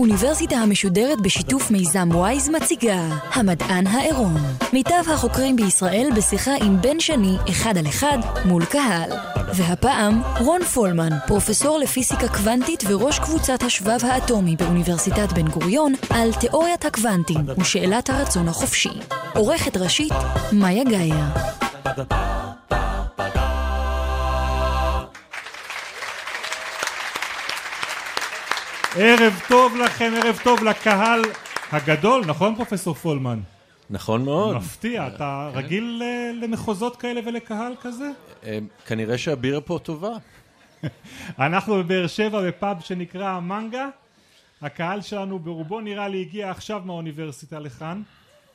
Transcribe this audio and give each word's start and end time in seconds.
האוניברסיטה 0.00 0.56
המשודרת 0.56 1.20
בשיתוף 1.20 1.70
מיזם 1.70 2.08
וויז 2.12 2.48
מציגה 2.48 3.00
המדען 3.32 3.86
העירום. 3.86 4.36
מיטב 4.72 5.10
החוקרים 5.12 5.56
בישראל 5.56 6.08
בשיחה 6.16 6.50
עם 6.60 6.80
בן 6.80 7.00
שני, 7.00 7.36
אחד 7.50 7.78
על 7.78 7.86
אחד, 7.86 8.18
מול 8.44 8.64
קהל. 8.64 9.10
והפעם, 9.54 10.22
רון 10.38 10.64
פולמן, 10.64 11.10
פרופסור 11.26 11.78
לפיזיקה 11.78 12.28
קוונטית 12.28 12.84
וראש 12.88 13.18
קבוצת 13.18 13.62
השבב 13.62 13.98
האטומי 14.02 14.56
באוניברסיטת 14.56 15.32
בן 15.32 15.48
גוריון, 15.48 15.92
על 16.10 16.32
תיאוריית 16.32 16.84
הקוונטים 16.84 17.40
ושאלת 17.58 18.10
הרצון 18.10 18.48
החופשי. 18.48 19.00
עורכת 19.34 19.76
ראשית, 19.76 20.12
מאיה 20.52 20.84
גאייר. 20.84 21.24
ערב 28.96 29.40
טוב 29.48 29.76
לכם, 29.76 30.12
ערב 30.16 30.40
טוב 30.44 30.64
לקהל 30.64 31.22
הגדול, 31.72 32.24
נכון 32.26 32.54
פרופסור 32.54 32.94
פולמן? 32.94 33.40
נכון 33.90 34.24
מאוד. 34.24 34.56
מפתיע, 34.56 35.06
אתה 35.06 35.50
רגיל 35.54 36.02
אה, 36.04 36.30
למחוזות 36.42 36.96
כאלה 36.96 37.20
ולקהל 37.26 37.74
כזה? 37.80 38.10
אה, 38.44 38.58
כנראה 38.86 39.18
שהבירה 39.18 39.60
פה 39.60 39.78
טובה. 39.82 40.10
אנחנו 41.38 41.74
בבאר 41.74 42.06
שבע 42.06 42.48
בפאב 42.48 42.80
שנקרא 42.80 43.40
מנגה. 43.40 43.88
הקהל 44.62 45.00
שלנו 45.00 45.38
ברובו 45.38 45.80
נראה 45.80 46.08
לי 46.08 46.20
הגיע 46.20 46.50
עכשיו 46.50 46.82
מהאוניברסיטה 46.84 47.58
לכאן 47.58 48.02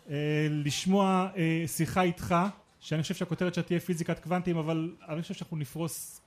אה, 0.09 0.16
לשמוע 0.50 1.28
שיחה 1.67 2.02
איתך, 2.02 2.36
שאני 2.80 3.02
חושב 3.02 3.13
שהכותרת 3.13 3.53
שלה 3.53 3.63
תהיה 3.63 3.80
פיזיקת 3.80 4.19
קוונטים, 4.19 4.58
אבל 4.58 4.91
אני 5.09 5.22
חושב 5.22 5.33
שאנחנו 5.33 5.58
נפרוס 5.58 6.22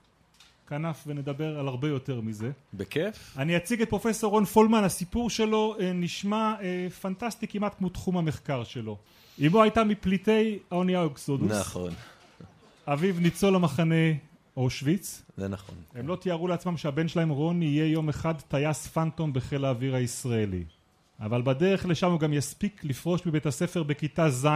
כנף 0.69 1.05
ונדבר 1.07 1.59
על 1.59 1.69
הרבה 1.69 1.89
יותר 1.89 2.21
מזה. 2.21 2.51
בכיף. 2.75 3.35
אני 3.39 3.57
אציג 3.57 3.83
את 3.83 3.89
פרופסור 3.89 4.31
רון 4.31 4.45
פולמן, 4.45 4.85
הסיפור 4.85 5.31
שלו 5.31 5.77
אה, 5.81 5.93
נשמע 5.93 6.55
אה, 6.61 6.91
פנטסטי 7.01 7.49
כמעט 7.49 7.75
כמו 7.79 7.89
תחום 7.89 8.19
המחקר 8.19 8.65
שלו. 8.65 8.97
אמו 9.47 9.63
הייתה 9.63 9.85
מפליטי 9.85 10.59
האונייה 10.71 11.03
אוקסודוס. 11.03 11.51
נכון. 11.51 11.93
אביו 12.87 13.15
ניצול 13.21 13.55
המחנה 13.55 13.95
אושוויץ. 14.57 15.23
זה 15.37 15.49
נכון. 15.49 15.75
הם 15.95 16.09
לא 16.09 16.17
תיארו 16.17 16.49
לעצמם 16.49 16.77
שהבן 16.77 17.09
שלהם 17.09 17.29
רון 17.29 17.63
יהיה 17.63 17.87
יום 17.87 18.09
אחד 18.09 18.35
טייס 18.49 18.87
פנטום 18.87 19.33
בחיל 19.33 19.65
האוויר 19.65 19.95
הישראלי. 19.95 20.65
אבל 21.21 21.43
בדרך 21.43 21.87
לשם 21.87 22.11
הוא 22.11 22.21
גם 22.21 22.33
יספיק 22.33 22.85
לפרוש 22.85 23.27
מבית 23.27 23.47
הספר 23.47 23.83
בכיתה 23.83 24.31
ז', 24.31 24.47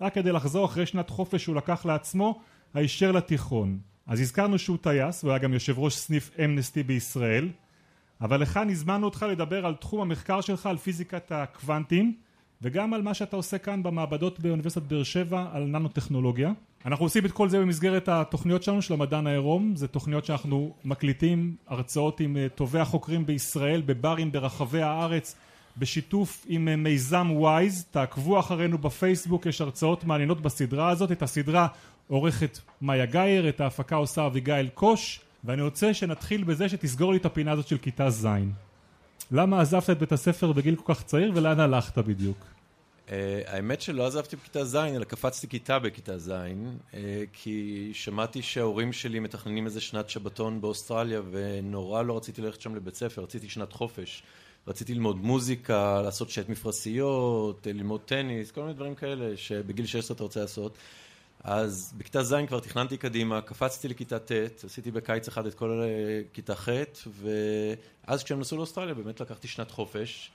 רק 0.00 0.14
כדי 0.14 0.32
לחזור 0.32 0.64
אחרי 0.64 0.86
שנת 0.86 1.10
חופש 1.10 1.42
שהוא 1.42 1.56
לקח 1.56 1.86
לעצמו, 1.86 2.40
הישר 2.74 3.12
לתיכון. 3.12 3.78
אז 4.06 4.20
הזכרנו 4.20 4.58
שהוא 4.58 4.78
טייס, 4.80 5.22
הוא 5.22 5.30
היה 5.30 5.38
גם 5.38 5.52
יושב 5.52 5.78
ראש 5.78 5.96
סניף 5.96 6.30
אמנסטי 6.44 6.82
בישראל, 6.82 7.48
אבל 8.20 8.40
לכאן 8.40 8.70
הזמנו 8.70 9.04
אותך 9.04 9.26
לדבר 9.30 9.66
על 9.66 9.74
תחום 9.74 10.00
המחקר 10.00 10.40
שלך, 10.40 10.66
על 10.66 10.76
פיזיקת 10.76 11.32
הקוונטים, 11.32 12.14
וגם 12.62 12.94
על 12.94 13.02
מה 13.02 13.14
שאתה 13.14 13.36
עושה 13.36 13.58
כאן 13.58 13.82
במעבדות 13.82 14.40
באוניברסיטת 14.40 14.86
באר 14.86 15.02
שבע, 15.02 15.46
על 15.52 15.64
ננו-טכנולוגיה. 15.64 16.52
אנחנו 16.86 17.04
עושים 17.04 17.24
את 17.26 17.32
כל 17.32 17.48
זה 17.48 17.60
במסגרת 17.60 18.08
התוכניות 18.08 18.62
שלנו 18.62 18.82
של 18.82 18.94
המדען 18.94 19.26
העירום, 19.26 19.76
זה 19.76 19.88
תוכניות 19.88 20.24
שאנחנו 20.24 20.74
מקליטים 20.84 21.56
הרצאות 21.66 22.20
עם 22.20 22.36
אה, 22.36 22.48
טובי 22.48 22.78
החוקרים 22.78 23.26
בישראל, 23.26 23.82
בברים 23.86 24.32
ברחבי 24.32 24.82
הארץ, 24.82 25.36
בשיתוף 25.78 26.44
עם 26.48 26.68
אה, 26.68 26.76
מיזם 26.76 27.30
וויז, 27.30 27.84
תעקבו 27.90 28.38
אחרינו 28.40 28.78
בפייסבוק, 28.78 29.46
יש 29.46 29.60
הרצאות 29.60 30.04
מעניינות 30.04 30.40
בסדרה 30.40 30.88
הזאת, 30.88 31.12
את 31.12 31.22
הסדרה 31.22 31.66
עורכת 32.08 32.58
מאיה 32.82 33.06
גאייר, 33.06 33.48
את 33.48 33.60
ההפקה 33.60 33.96
עושה 33.96 34.26
אביגיל 34.26 34.68
קוש, 34.74 35.20
ואני 35.44 35.62
רוצה 35.62 35.94
שנתחיל 35.94 36.44
בזה 36.44 36.68
שתסגור 36.68 37.12
לי 37.12 37.18
את 37.18 37.26
הפינה 37.26 37.52
הזאת 37.52 37.66
של 37.66 37.78
כיתה 37.78 38.10
ז'. 38.10 38.26
למה 39.30 39.60
עזבת 39.60 39.90
את 39.90 39.98
בית 39.98 40.12
הספר 40.12 40.52
בגיל 40.52 40.76
כל 40.76 40.94
כך 40.94 41.02
צעיר 41.02 41.32
ולאן 41.34 41.60
הלכת 41.60 41.98
בדיוק? 41.98 42.38
Uh, 43.06 43.10
האמת 43.46 43.80
שלא 43.80 44.06
עזבתי 44.06 44.36
בכיתה 44.36 44.64
ז', 44.64 44.76
אלא 44.76 45.04
קפצתי 45.04 45.48
כיתה 45.48 45.78
בכיתה 45.78 46.18
ז', 46.18 46.30
uh, 46.30 46.94
כי 47.32 47.90
שמעתי 47.94 48.42
שההורים 48.42 48.92
שלי 48.92 49.18
מתכננים 49.20 49.66
איזה 49.66 49.80
שנת 49.80 50.10
שבתון 50.10 50.60
באוסטרליה, 50.60 51.20
ונורא 51.30 52.02
לא 52.02 52.16
רציתי 52.16 52.42
ללכת 52.42 52.60
שם 52.60 52.74
לבית 52.74 52.94
ספר, 52.94 53.22
רציתי 53.22 53.48
שנת 53.48 53.72
חופש. 53.72 54.22
רציתי 54.66 54.94
ללמוד 54.94 55.16
מוזיקה, 55.16 56.02
לעשות 56.02 56.30
שט 56.30 56.48
מפרשיות, 56.48 57.66
ללמוד 57.66 58.00
טניס, 58.00 58.50
כל 58.50 58.60
מיני 58.60 58.74
דברים 58.74 58.94
כאלה 58.94 59.36
שבגיל 59.36 59.86
16 59.86 60.14
אתה 60.14 60.22
רוצה 60.22 60.40
לעשות. 60.40 60.78
אז 61.44 61.92
בכיתה 61.98 62.22
ז' 62.22 62.34
כבר 62.48 62.60
תכננתי 62.60 62.96
קדימה, 62.96 63.40
קפצתי 63.40 63.88
לכיתה 63.88 64.18
ט', 64.18 64.64
עשיתי 64.64 64.90
בקיץ 64.90 65.28
אחד 65.28 65.46
את 65.46 65.54
כל 65.54 65.82
כיתה 66.32 66.54
ח', 66.54 66.68
ואז 67.06 68.24
כשהם 68.24 68.40
נסעו 68.40 68.56
לאוסטרליה 68.56 68.94
באמת 68.94 69.20
לקחתי 69.20 69.48
שנת 69.48 69.70
חופש, 69.70 70.30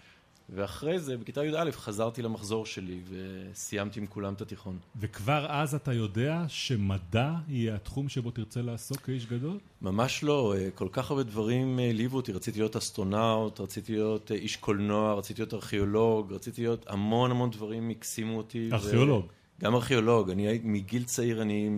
ואחרי 0.51 0.99
זה 0.99 1.17
בכיתה 1.17 1.45
י"א 1.45 1.71
חזרתי 1.71 2.21
למחזור 2.21 2.65
שלי 2.65 2.99
וסיימתי 3.09 3.99
עם 3.99 4.05
כולם 4.05 4.33
את 4.33 4.41
התיכון. 4.41 4.77
וכבר 4.99 5.45
אז 5.49 5.75
אתה 5.75 5.93
יודע 5.93 6.43
שמדע 6.47 7.33
יהיה 7.47 7.75
התחום 7.75 8.09
שבו 8.09 8.31
תרצה 8.31 8.61
לעסוק 8.61 8.97
כאיש 8.97 9.25
גדול? 9.25 9.57
ממש 9.81 10.23
לא, 10.23 10.55
כל 10.75 10.87
כך 10.91 11.11
הרבה 11.11 11.23
דברים 11.23 11.79
העליבו 11.79 12.17
אותי, 12.17 12.31
רציתי 12.31 12.59
להיות 12.59 12.75
אסטרונאוט, 12.75 13.59
רציתי 13.59 13.93
להיות 13.93 14.31
איש 14.31 14.55
קולנוע, 14.55 15.13
רציתי 15.13 15.41
להיות 15.41 15.53
ארכיאולוג, 15.53 16.33
רציתי 16.33 16.61
להיות 16.61 16.85
המון 16.89 17.31
המון 17.31 17.49
דברים 17.49 17.89
הקסימו 17.89 18.37
אותי. 18.37 18.69
ארכיאולוג? 18.73 19.25
ו... 19.25 19.63
גם 19.63 19.75
ארכיאולוג, 19.75 20.29
אני 20.29 20.59
מגיל 20.63 21.03
צעיר 21.03 21.41
אני 21.41 21.69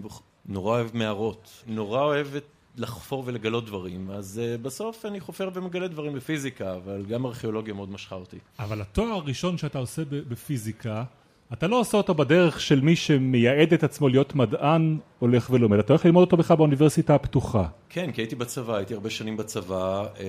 נורא 0.45 0.71
אוהב 0.71 0.89
מערות, 0.93 1.63
נורא 1.67 2.01
אוהב 2.01 2.27
לחפור 2.77 3.23
ולגלות 3.25 3.65
דברים, 3.65 4.11
אז 4.11 4.41
uh, 4.43 4.61
בסוף 4.61 5.05
אני 5.05 5.19
חופר 5.19 5.49
ומגלה 5.53 5.87
דברים 5.87 6.13
בפיזיקה, 6.13 6.75
אבל 6.75 7.05
גם 7.09 7.25
ארכיאולוגיה 7.25 7.73
מאוד 7.73 7.91
משכה 7.91 8.15
אותי. 8.15 8.37
אבל 8.59 8.81
התואר 8.81 9.07
הראשון 9.07 9.57
שאתה 9.57 9.79
עושה 9.79 10.01
בפיזיקה, 10.09 11.03
אתה 11.53 11.67
לא 11.67 11.79
עושה 11.79 11.97
אותו 11.97 12.13
בדרך 12.13 12.61
של 12.61 12.81
מי 12.81 12.95
שמייעד 12.95 13.73
את 13.73 13.83
עצמו 13.83 14.09
להיות 14.09 14.35
מדען, 14.35 14.97
הולך 15.19 15.49
ולומד, 15.49 15.79
אתה 15.79 15.93
הולך 15.93 16.05
ללמוד 16.05 16.21
אותו 16.21 16.37
בכלל 16.37 16.57
באוניברסיטה 16.57 17.15
הפתוחה. 17.15 17.67
כן, 17.89 18.11
כי 18.11 18.21
הייתי 18.21 18.35
בצבא, 18.35 18.75
הייתי 18.75 18.93
הרבה 18.93 19.09
שנים 19.09 19.37
בצבא. 19.37 20.05
אה, 20.19 20.25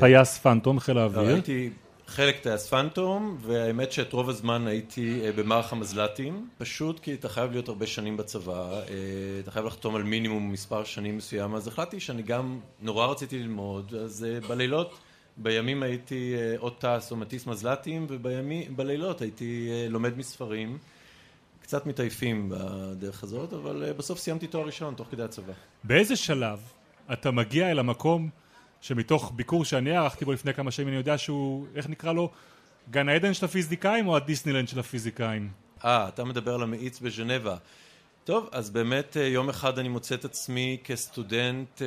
טייס 0.00 0.38
פנטום, 0.38 0.80
חיל 0.80 0.98
האוויר. 0.98 1.22
לא, 1.22 1.28
הייתי 1.28 1.70
חלק 2.06 2.38
טייס 2.38 2.68
פנטום, 2.68 3.36
והאמת 3.40 3.92
שאת 3.92 4.12
רוב 4.12 4.28
הזמן 4.28 4.66
הייתי 4.66 5.20
אה, 5.24 5.32
במערך 5.32 5.72
המזל"טים, 5.72 6.48
פשוט 6.58 7.00
כי 7.00 7.14
אתה 7.14 7.28
חייב 7.28 7.52
להיות 7.52 7.68
הרבה 7.68 7.86
שנים 7.86 8.16
בצבא, 8.16 8.72
אה, 8.72 8.84
אתה 9.40 9.50
חייב 9.50 9.66
לחתום 9.66 9.96
על 9.96 10.02
מינימום 10.02 10.52
מספר 10.52 10.84
שנים 10.84 11.16
מסוים, 11.16 11.54
אז 11.54 11.68
החלטתי 11.68 12.00
שאני 12.00 12.22
גם 12.22 12.60
נורא 12.80 13.06
רציתי 13.06 13.38
ללמוד, 13.38 13.94
אז 13.94 14.24
אה, 14.24 14.48
בלילות, 14.48 14.98
בימים 15.36 15.82
הייתי 15.82 16.34
או 16.58 16.70
טס 16.70 17.08
או 17.10 17.16
מטיס 17.16 17.46
מזל"טים, 17.46 18.06
ובלילות 18.08 19.20
הייתי 19.20 19.70
לומד 19.88 20.18
מספרים. 20.18 20.78
קצת 21.62 21.86
מתעייפים 21.86 22.52
בדרך 22.54 23.22
הזאת, 23.22 23.52
אבל 23.52 23.92
בסוף 23.96 24.18
סיימתי 24.18 24.46
תואר 24.46 24.66
ראשון 24.66 24.94
תוך 24.94 25.08
כדי 25.10 25.22
הצבא. 25.22 25.52
באיזה 25.84 26.16
שלב 26.16 26.58
אתה 27.12 27.30
מגיע 27.30 27.70
אל 27.70 27.78
המקום 27.78 28.30
שמתוך 28.86 29.32
ביקור 29.36 29.64
שאני 29.64 29.96
ערכתי 29.96 30.24
בו 30.24 30.32
לפני 30.32 30.54
כמה 30.54 30.70
שנים 30.70 30.88
אני 30.88 30.96
יודע 30.96 31.18
שהוא, 31.18 31.66
איך 31.74 31.88
נקרא 31.88 32.12
לו, 32.12 32.30
גן 32.90 33.08
העדן 33.08 33.34
של 33.34 33.44
הפיזיקאים 33.44 34.08
או 34.08 34.16
הדיסנילנד 34.16 34.68
של 34.68 34.78
הפיזיקאים? 34.78 35.48
אה, 35.84 36.08
אתה 36.08 36.24
מדבר 36.24 36.54
על 36.54 36.62
המאיץ 36.62 37.00
בז'נבה. 37.00 37.56
טוב, 38.24 38.48
אז 38.52 38.70
באמת 38.70 39.16
אה, 39.16 39.26
יום 39.26 39.48
אחד 39.48 39.78
אני 39.78 39.88
מוצא 39.88 40.14
את 40.14 40.24
עצמי 40.24 40.78
כסטודנט 40.84 41.82
אה, 41.82 41.86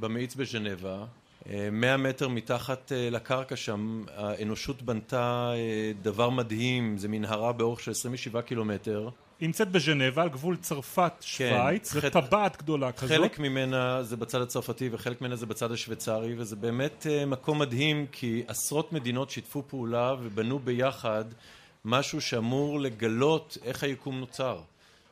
במאיץ 0.00 0.34
בז'נבה. 0.34 1.04
אה, 1.48 1.68
מאה 1.72 1.96
מטר 1.96 2.28
מתחת 2.28 2.92
לקרקע 3.10 3.56
שם 3.56 4.04
האנושות 4.16 4.82
בנתה 4.82 5.52
דבר 6.02 6.30
מדהים, 6.30 6.98
זה 6.98 7.08
מנהרה 7.08 7.52
באורך 7.52 7.80
של 7.80 7.90
27 7.90 8.42
קילומטר. 8.42 9.08
היא 9.40 9.46
נמצאת 9.46 9.70
בז'נבה, 9.70 10.22
על 10.22 10.28
גבול 10.28 10.56
צרפת-שווייץ, 10.56 11.92
כן, 11.92 12.00
זו 12.00 12.10
טבעת 12.10 12.56
גדולה 12.56 12.92
כזאת. 12.92 13.08
חלק 13.08 13.38
ממנה 13.38 14.02
זה 14.02 14.16
בצד 14.16 14.40
הצרפתי 14.40 14.88
וחלק 14.92 15.20
ממנה 15.20 15.36
זה 15.36 15.46
בצד 15.46 15.72
השוויצרי, 15.72 16.34
וזה 16.38 16.56
באמת 16.56 17.06
uh, 17.06 17.26
מקום 17.26 17.58
מדהים, 17.58 18.06
כי 18.12 18.42
עשרות 18.48 18.92
מדינות 18.92 19.30
שיתפו 19.30 19.62
פעולה 19.68 20.14
ובנו 20.22 20.58
ביחד 20.58 21.24
משהו 21.84 22.20
שאמור 22.20 22.80
לגלות 22.80 23.58
איך 23.64 23.82
היקום 23.82 24.20
נוצר. 24.20 24.60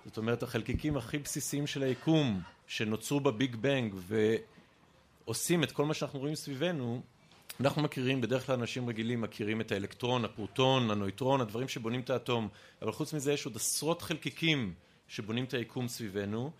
זאת 0.06 0.16
אומרת, 0.16 0.42
החלקיקים 0.42 0.96
הכי 0.96 1.18
בסיסיים 1.18 1.66
של 1.66 1.82
היקום, 1.82 2.40
שנוצרו 2.66 3.20
בביג 3.20 3.56
בנג, 3.56 3.94
ועושים 5.26 5.64
את 5.64 5.72
כל 5.72 5.84
מה 5.84 5.94
שאנחנו 5.94 6.18
רואים 6.18 6.34
סביבנו, 6.34 7.02
אנחנו 7.60 7.82
מכירים, 7.82 8.20
בדרך 8.20 8.46
כלל 8.46 8.54
אנשים 8.54 8.88
רגילים 8.88 9.20
מכירים 9.20 9.60
את 9.60 9.72
האלקטרון, 9.72 10.24
הפרוטון, 10.24 10.90
הנויטרון, 10.90 11.40
הדברים 11.40 11.68
שבונים 11.68 12.00
את 12.00 12.10
האטום, 12.10 12.48
אבל 12.82 12.92
חוץ 12.92 13.14
מזה 13.14 13.32
יש 13.32 13.46
עוד 13.46 13.56
עשרות 13.56 14.02
חלקיקים 14.02 14.74
שבונים 15.08 15.44
את 15.44 15.54
היקום 15.54 15.88
סביבנו, 15.88 16.50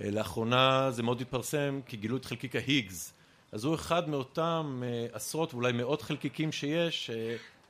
לאחרונה 0.00 0.90
זה 0.90 1.02
מאוד 1.02 1.20
התפרסם 1.20 1.80
כי 1.86 1.96
גילו 1.96 2.16
את 2.16 2.24
חלקיק 2.24 2.56
ההיגס 2.56 3.14
אז 3.52 3.64
הוא 3.64 3.74
אחד 3.74 4.08
מאותם 4.08 4.82
עשרות 5.12 5.54
ואולי 5.54 5.72
מאות 5.72 6.02
חלקיקים 6.02 6.52
שיש 6.52 7.10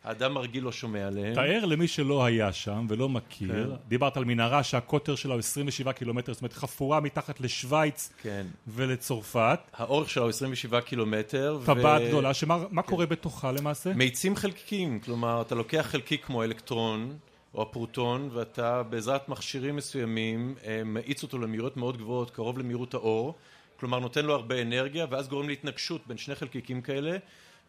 האדם 0.04 0.36
הרגיל 0.36 0.64
לא 0.64 0.72
שומע 0.72 1.06
עליהם. 1.06 1.34
תאר 1.34 1.64
למי 1.64 1.88
שלא 1.88 2.24
היה 2.24 2.52
שם 2.52 2.86
ולא 2.88 3.08
מכיר, 3.08 3.70
כן. 3.70 3.76
דיברת 3.88 4.16
על 4.16 4.24
מנהרה 4.24 4.62
שהקוטר 4.62 5.14
שלה 5.14 5.32
הוא 5.32 5.38
27 5.38 5.92
קילומטר, 5.92 6.32
זאת 6.32 6.42
אומרת 6.42 6.52
חפורה 6.52 7.00
מתחת 7.00 7.40
לשוויץ 7.40 8.12
כן. 8.22 8.46
ולצרפת. 8.68 9.58
האורך 9.74 10.10
שלה 10.10 10.22
הוא 10.22 10.30
27 10.30 10.80
קילומטר. 10.80 11.58
טבעת 11.64 12.02
ו... 12.04 12.08
גדולה, 12.08 12.34
שמה 12.34 12.58
כן. 12.76 12.82
קורה 12.82 13.06
בתוכה 13.06 13.52
למעשה? 13.52 13.94
מאיצים 13.94 14.36
חלקיקים, 14.36 15.00
כלומר 15.00 15.40
אתה 15.40 15.54
לוקח 15.54 15.86
חלקיק 15.90 16.24
כמו 16.24 16.42
אלקטרון 16.42 17.16
או 17.54 17.62
הפרוטון 17.62 18.28
ואתה 18.32 18.82
בעזרת 18.82 19.28
מכשירים 19.28 19.76
מסוימים 19.76 20.54
אה, 20.66 20.82
מאיץ 20.84 21.22
אותו 21.22 21.38
למהירות 21.38 21.76
מאוד 21.76 21.96
גבוהות, 21.96 22.30
קרוב 22.30 22.58
למהירות 22.58 22.94
האור, 22.94 23.34
כלומר 23.80 23.98
נותן 23.98 24.24
לו 24.24 24.34
הרבה 24.34 24.62
אנרגיה 24.62 25.06
ואז 25.10 25.28
גורם 25.28 25.48
להתנגשות 25.48 26.00
בין 26.06 26.16
שני 26.16 26.34
חלקיקים 26.34 26.82
כאלה 26.82 27.16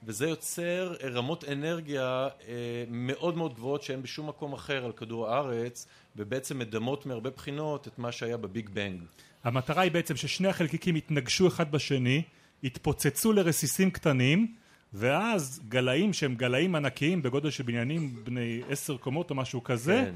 וזה 0.05 0.27
יוצר 0.27 0.95
רמות 1.03 1.43
אנרגיה 1.43 2.27
אה, 2.47 2.53
מאוד 2.89 3.37
מאוד 3.37 3.53
גבוהות 3.53 3.83
שאין 3.83 4.01
בשום 4.01 4.29
מקום 4.29 4.53
אחר 4.53 4.85
על 4.85 4.91
כדור 4.91 5.29
הארץ 5.29 5.87
ובעצם 6.15 6.59
מדמות 6.59 7.05
מהרבה 7.05 7.29
בחינות 7.29 7.87
את 7.87 7.99
מה 7.99 8.11
שהיה 8.11 8.37
בביג 8.37 8.69
בנג. 8.69 8.99
המטרה 9.43 9.81
היא 9.81 9.91
בעצם 9.91 10.15
ששני 10.15 10.47
החלקיקים 10.47 10.95
יתנגשו 10.95 11.47
אחד 11.47 11.71
בשני, 11.71 12.21
יתפוצצו 12.63 13.33
לרסיסים 13.33 13.91
קטנים 13.91 14.55
ואז 14.93 15.61
גלאים 15.67 16.13
שהם 16.13 16.35
גלאים 16.35 16.75
ענקיים 16.75 17.21
בגודל 17.21 17.49
של 17.49 17.63
בניינים 17.63 18.15
בני 18.23 18.61
עשר 18.69 18.97
קומות 18.97 19.29
או 19.29 19.35
משהו 19.35 19.63
כזה 19.63 20.03
כן. 20.05 20.15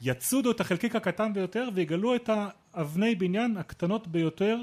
יצודו 0.00 0.50
את 0.50 0.60
החלקיק 0.60 0.96
הקטן 0.96 1.32
ביותר 1.32 1.68
ויגלו 1.74 2.14
את 2.14 2.30
האבני 2.74 3.14
בניין 3.14 3.56
הקטנות 3.56 4.06
ביותר 4.06 4.56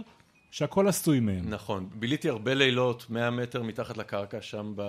שהכל 0.51 0.87
עשוי 0.87 1.19
מהם. 1.19 1.49
נכון, 1.49 1.89
ביליתי 1.93 2.29
הרבה 2.29 2.53
לילות 2.53 3.09
100 3.09 3.31
מטר 3.31 3.63
מתחת 3.63 3.97
לקרקע 3.97 4.41
שם 4.41 4.73
אה, 4.79 4.83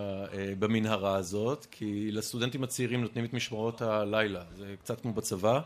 במנהרה 0.59 1.17
הזאת, 1.17 1.67
כי 1.71 2.13
לסטודנטים 2.13 2.65
הצעירים 2.65 3.01
נותנים 3.01 3.25
את 3.25 3.33
משמרות 3.33 3.83
הלילה, 3.83 4.43
זה 4.57 4.75
קצת 4.81 5.01
כמו 5.01 5.13
בצבא. 5.13 5.61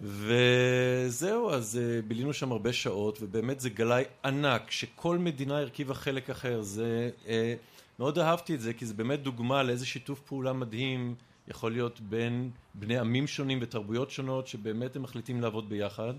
וזהו, 0.00 1.50
אז 1.50 1.80
אה, 1.82 2.02
בילינו 2.02 2.32
שם 2.32 2.52
הרבה 2.52 2.72
שעות, 2.72 3.18
ובאמת 3.22 3.60
זה 3.60 3.70
גלאי 3.70 4.04
ענק, 4.24 4.70
שכל 4.70 5.18
מדינה 5.18 5.58
הרכיבה 5.58 5.94
חלק 5.94 6.30
אחר. 6.30 6.62
זה, 6.62 7.10
אה, 7.28 7.54
מאוד 7.98 8.18
אהבתי 8.18 8.54
את 8.54 8.60
זה, 8.60 8.72
כי 8.72 8.86
זה 8.86 8.94
באמת 8.94 9.22
דוגמה 9.22 9.62
לאיזה 9.62 9.86
שיתוף 9.86 10.20
פעולה 10.20 10.52
מדהים 10.52 11.14
יכול 11.48 11.72
להיות 11.72 12.00
בין 12.00 12.50
בני 12.74 12.98
עמים 12.98 13.26
שונים 13.26 13.58
ותרבויות 13.62 14.10
שונות, 14.10 14.46
שבאמת 14.46 14.96
הם 14.96 15.02
מחליטים 15.02 15.40
לעבוד 15.40 15.68
ביחד. 15.68 16.14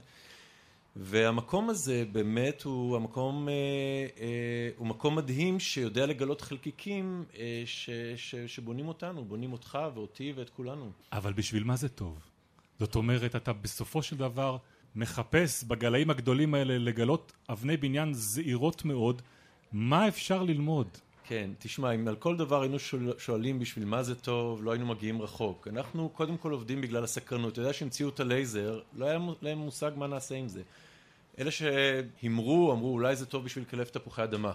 והמקום 0.95 1.69
הזה 1.69 2.05
באמת 2.11 2.63
הוא 2.63 2.95
המקום, 2.95 3.49
אה, 3.49 3.53
אה, 4.19 4.69
הוא 4.77 4.87
מקום 4.87 5.15
מדהים 5.15 5.59
שיודע 5.59 6.05
לגלות 6.05 6.41
חלקיקים 6.41 7.23
אה, 7.37 7.63
ש, 7.65 7.89
ש, 8.15 8.35
שבונים 8.35 8.87
אותנו, 8.87 9.25
בונים 9.25 9.53
אותך 9.53 9.77
ואותי 9.93 10.33
ואת 10.35 10.49
כולנו. 10.49 10.91
אבל 11.11 11.33
בשביל 11.33 11.63
מה 11.63 11.75
זה 11.75 11.89
טוב? 11.89 12.19
זאת 12.79 12.95
אומרת, 12.95 13.35
אתה 13.35 13.53
בסופו 13.53 14.03
של 14.03 14.17
דבר 14.17 14.57
מחפש 14.95 15.63
בגלאים 15.63 16.09
הגדולים 16.09 16.53
האלה 16.53 16.77
לגלות 16.77 17.31
אבני 17.49 17.77
בניין 17.77 18.13
זעירות 18.13 18.85
מאוד, 18.85 19.21
מה 19.71 20.07
אפשר 20.07 20.43
ללמוד? 20.43 20.87
כן, 21.23 21.49
תשמע, 21.59 21.91
אם 21.91 22.07
על 22.07 22.15
כל 22.15 22.37
דבר 22.37 22.61
היינו 22.61 22.77
שואלים 23.17 23.59
בשביל 23.59 23.85
מה 23.85 24.03
זה 24.03 24.15
טוב, 24.15 24.63
לא 24.63 24.71
היינו 24.71 24.85
מגיעים 24.85 25.21
רחוק. 25.21 25.67
אנחנו 25.67 26.09
קודם 26.09 26.37
כל 26.37 26.51
עובדים 26.51 26.81
בגלל 26.81 27.03
הסקרנות. 27.03 27.53
אתה 27.53 27.61
יודע 27.61 27.73
שהמציאו 27.73 28.09
את 28.09 28.19
הלייזר, 28.19 28.81
לא 28.93 29.05
היה 29.05 29.19
להם 29.41 29.57
מושג 29.57 29.91
מה 29.95 30.07
נעשה 30.07 30.35
עם 30.35 30.47
זה. 30.47 30.61
אלה 31.39 31.51
שהימרו, 31.51 32.71
אמרו 32.71 32.93
אולי 32.93 33.15
זה 33.15 33.25
טוב 33.25 33.45
בשביל 33.45 33.65
קלף 33.65 33.89
תפוחי 33.89 34.23
אדמה. 34.23 34.53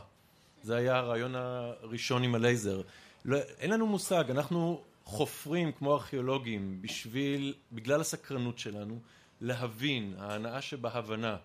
זה 0.63 0.77
היה 0.77 0.97
הרעיון 0.97 1.35
הראשון 1.35 2.23
עם 2.23 2.35
הלייזר. 2.35 2.81
לא, 3.25 3.39
אין 3.59 3.71
לנו 3.71 3.87
מושג, 3.87 4.25
אנחנו 4.31 4.83
חופרים 5.05 5.73
כמו 5.73 5.95
ארכיאולוגים 5.95 6.83
בשביל, 6.83 7.55
בגלל 7.73 8.01
הסקרנות 8.01 8.59
שלנו, 8.59 8.99
להבין, 9.41 10.15
ההנאה 10.19 10.63
שבהבנה. 10.63 11.37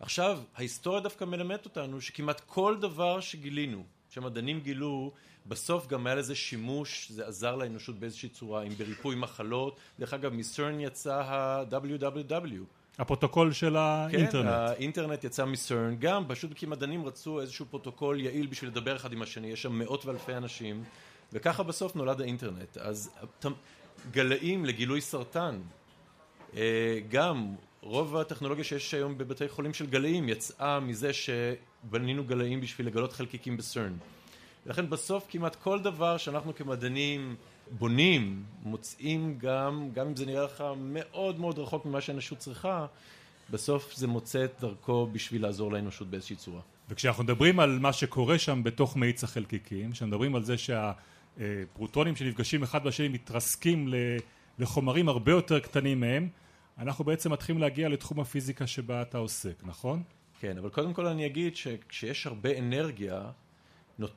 עכשיו, 0.00 0.40
ההיסטוריה 0.56 1.00
דווקא 1.00 1.24
מלמדת 1.24 1.64
אותנו 1.64 2.00
שכמעט 2.00 2.40
כל 2.46 2.76
דבר 2.80 3.20
שגילינו, 3.20 3.84
שהמדענים 4.10 4.60
גילו, 4.60 5.12
בסוף 5.46 5.86
גם 5.86 6.06
היה 6.06 6.14
לזה 6.16 6.34
שימוש, 6.34 7.10
זה 7.10 7.26
עזר 7.26 7.56
לאנושות 7.56 7.98
באיזושהי 7.98 8.28
צורה, 8.28 8.62
אם 8.62 8.72
בריפוי 8.78 9.16
מחלות. 9.16 9.76
דרך 9.98 10.14
אגב, 10.14 10.32
מסרן 10.32 10.80
יצא 10.80 11.14
ה-WWW. 11.14 12.64
הפרוטוקול 12.98 13.52
של 13.52 13.76
האינטרנט. 13.76 14.46
כן, 14.46 14.52
האינטרנט 14.52 15.24
יצא 15.24 15.44
מסרן, 15.44 15.96
גם 15.98 16.24
פשוט 16.28 16.54
כי 16.54 16.66
מדענים 16.66 17.06
רצו 17.06 17.40
איזשהו 17.40 17.66
פרוטוקול 17.70 18.20
יעיל 18.20 18.46
בשביל 18.46 18.70
לדבר 18.70 18.96
אחד 18.96 19.12
עם 19.12 19.22
השני, 19.22 19.46
יש 19.46 19.62
שם 19.62 19.72
מאות 19.72 20.06
ואלפי 20.06 20.34
אנשים, 20.34 20.84
וככה 21.32 21.62
בסוף 21.62 21.96
נולד 21.96 22.20
האינטרנט. 22.20 22.78
אז 22.78 23.10
גלאים 24.10 24.64
לגילוי 24.64 25.00
סרטן, 25.00 25.60
אה, 26.56 26.98
גם 27.08 27.54
רוב 27.80 28.16
הטכנולוגיה 28.16 28.64
שיש 28.64 28.94
היום 28.94 29.18
בבתי 29.18 29.48
חולים 29.48 29.74
של 29.74 29.86
גלאים 29.86 30.28
יצאה 30.28 30.80
מזה 30.80 31.12
שבנינו 31.88 32.24
גלאים 32.24 32.60
בשביל 32.60 32.86
לגלות 32.86 33.12
חלקיקים 33.12 33.56
בסרן. 33.56 33.92
לכן 34.66 34.90
בסוף 34.90 35.26
כמעט 35.28 35.56
כל 35.56 35.80
דבר 35.80 36.16
שאנחנו 36.16 36.54
כמדענים 36.54 37.36
בונים, 37.78 38.42
מוצאים 38.62 39.38
גם, 39.38 39.88
גם 39.92 40.06
אם 40.06 40.16
זה 40.16 40.26
נראה 40.26 40.44
לך 40.44 40.64
מאוד 40.76 41.40
מאוד 41.40 41.58
רחוק 41.58 41.86
ממה 41.86 42.00
שהאנושות 42.00 42.38
צריכה, 42.38 42.86
בסוף 43.50 43.94
זה 43.94 44.06
מוצא 44.06 44.44
את 44.44 44.52
דרכו 44.60 45.06
בשביל 45.12 45.42
לעזור 45.42 45.72
לאנושות 45.72 46.10
באיזושהי 46.10 46.36
צורה. 46.36 46.60
וכשאנחנו 46.88 47.24
מדברים 47.24 47.60
על 47.60 47.78
מה 47.78 47.92
שקורה 47.92 48.38
שם 48.38 48.62
בתוך 48.62 48.96
מאיץ 48.96 49.24
החלקיקים, 49.24 49.92
כשמדברים 49.92 50.34
על 50.34 50.42
זה 50.44 50.54
שהפרוטונים 50.58 52.16
שנפגשים 52.16 52.62
אחד 52.62 52.84
בשני 52.84 53.08
מתרסקים 53.08 53.88
לחומרים 54.58 55.08
הרבה 55.08 55.32
יותר 55.32 55.60
קטנים 55.60 56.00
מהם, 56.00 56.28
אנחנו 56.78 57.04
בעצם 57.04 57.32
מתחילים 57.32 57.60
להגיע 57.60 57.88
לתחום 57.88 58.20
הפיזיקה 58.20 58.66
שבה 58.66 59.02
אתה 59.02 59.18
עוסק, 59.18 59.62
נכון? 59.62 60.02
כן, 60.40 60.58
אבל 60.58 60.68
קודם 60.68 60.94
כל 60.94 61.06
אני 61.06 61.26
אגיד 61.26 61.56
שכשיש 61.56 62.26
הרבה 62.26 62.58
אנרגיה, 62.58 63.22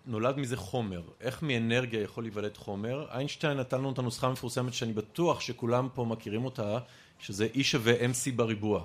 נולד 0.05 0.37
מזה 0.37 0.57
חומר. 0.57 1.01
איך 1.21 1.43
מאנרגיה 1.43 2.01
יכול 2.01 2.23
להיוולד 2.23 2.57
חומר? 2.57 3.05
איינשטיין 3.11 3.57
נתן 3.57 3.77
לנו 3.77 3.91
את 3.91 3.99
הנוסחה 3.99 4.27
המפורסמת 4.27 4.73
שאני 4.73 4.93
בטוח 4.93 5.39
שכולם 5.39 5.87
פה 5.93 6.05
מכירים 6.05 6.45
אותה, 6.45 6.79
שזה 7.19 7.47
E 7.53 7.63
שווה 7.63 7.93
MC 7.93 8.35
בריבוע. 8.35 8.83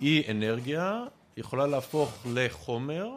E 0.00 0.04
אנרגיה 0.30 1.04
יכולה 1.36 1.66
להפוך 1.66 2.26
לחומר, 2.34 3.08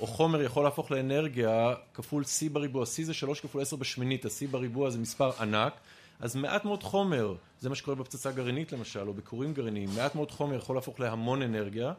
או 0.00 0.06
חומר 0.06 0.42
יכול 0.42 0.64
להפוך 0.64 0.90
לאנרגיה 0.90 1.74
כפול 1.94 2.22
C 2.22 2.52
בריבוע. 2.52 2.84
C 2.84 3.02
זה 3.02 3.14
3 3.14 3.40
כפול 3.40 3.62
10 3.62 3.76
בשמינית, 3.76 4.24
ה-C 4.24 4.46
בריבוע 4.50 4.90
זה 4.90 4.98
מספר 4.98 5.30
ענק. 5.40 5.72
אז 6.20 6.36
מעט 6.36 6.64
מאוד 6.64 6.82
חומר, 6.82 7.34
זה 7.60 7.68
מה 7.68 7.74
שקורה 7.74 7.96
בפצצה 7.96 8.30
גרעינית 8.30 8.72
למשל, 8.72 9.08
או 9.08 9.14
בכורים 9.14 9.54
גרעיניים, 9.54 9.88
מעט 9.96 10.14
מאוד 10.14 10.30
חומר 10.30 10.56
יכול 10.56 10.76
להפוך 10.76 11.00
להמון 11.00 11.42
אנרגיה, 11.42 11.92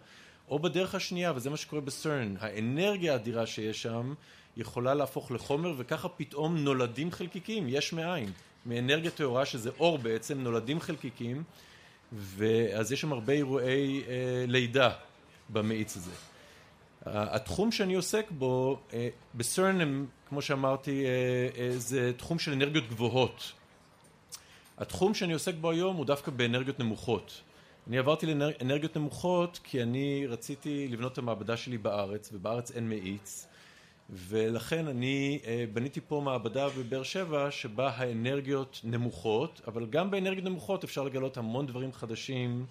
או 0.50 0.60
בדרך 0.60 0.96
השנייה, 0.96 1.34
וזה 1.36 1.50
מה 1.50 1.58
שקורה 1.58 1.82
בסרן, 1.82 2.36
האנרגיה 2.40 3.14
האדירה 3.14 3.46
שיש 3.46 3.82
שם 3.82 4.14
יכולה 4.58 4.94
להפוך 4.94 5.32
לחומר 5.32 5.74
וככה 5.78 6.10
פתאום 6.10 6.58
נולדים 6.58 7.12
חלקיקים, 7.12 7.66
יש 7.70 7.94
מאין. 7.94 8.32
מאנרגיה 8.66 9.12
טהורה 9.12 9.46
שזה 9.46 9.70
אור 9.80 9.98
בעצם, 9.98 10.40
נולדים 10.42 10.80
חלקיקים, 10.80 11.44
ואז 12.12 12.92
יש 12.92 13.02
שם 13.02 13.14
הרבה 13.14 13.34
אירועי 13.34 14.04
אה, 14.08 14.46
לידה 14.48 14.92
במאיץ 15.50 15.98
הזה. 15.98 16.12
התחום 17.06 17.72
שאני 17.72 17.96
עוסק 17.96 18.32
בו, 18.32 18.80
אה, 18.94 19.10
בסרן 19.36 19.82
הם, 19.82 20.06
כמו 20.30 20.42
שאמרתי, 20.42 21.06
אה, 21.06 21.10
אה, 21.58 21.78
זה 21.78 22.12
תחום 22.18 22.40
של 22.40 22.52
אנרגיות 22.52 22.88
גבוהות. 22.90 23.52
התחום 24.78 25.14
שאני 25.14 25.34
עוסק 25.34 25.54
בו 25.62 25.72
היום 25.72 25.96
הוא 25.96 26.06
דווקא 26.06 26.32
באנרגיות 26.32 26.80
נמוכות. 26.80 27.42
אני 27.88 27.98
עברתי 27.98 28.26
לאנרגיות 28.26 28.98
נמוכות 28.98 29.60
כי 29.64 29.84
אני 29.84 30.28
רציתי 30.28 30.88
לבנות 30.88 31.14
את 31.14 31.18
המעבדה 31.18 31.58
שלי 31.58 31.78
בארץ, 31.78 32.30
ובארץ 32.34 32.72
אין 32.72 32.90
מאיץ. 32.90 33.48
ולכן 34.10 34.88
אני 34.88 35.40
אה, 35.46 35.66
בניתי 35.74 36.02
פה 36.08 36.22
מעבדה 36.26 36.68
בבאר 36.70 37.04
שבע 37.04 37.52
שבה 37.52 37.92
האנרגיות 37.96 38.82
נמוכות, 38.84 39.62
אבל 39.68 39.86
גם 39.86 40.12
באנרגיות 40.12 40.46
נמוכות 40.46 40.84
אפשר 40.84 41.04
לגלות 41.04 41.38
המון 41.38 41.66
דברים 41.66 41.94
חדשים 41.94 42.66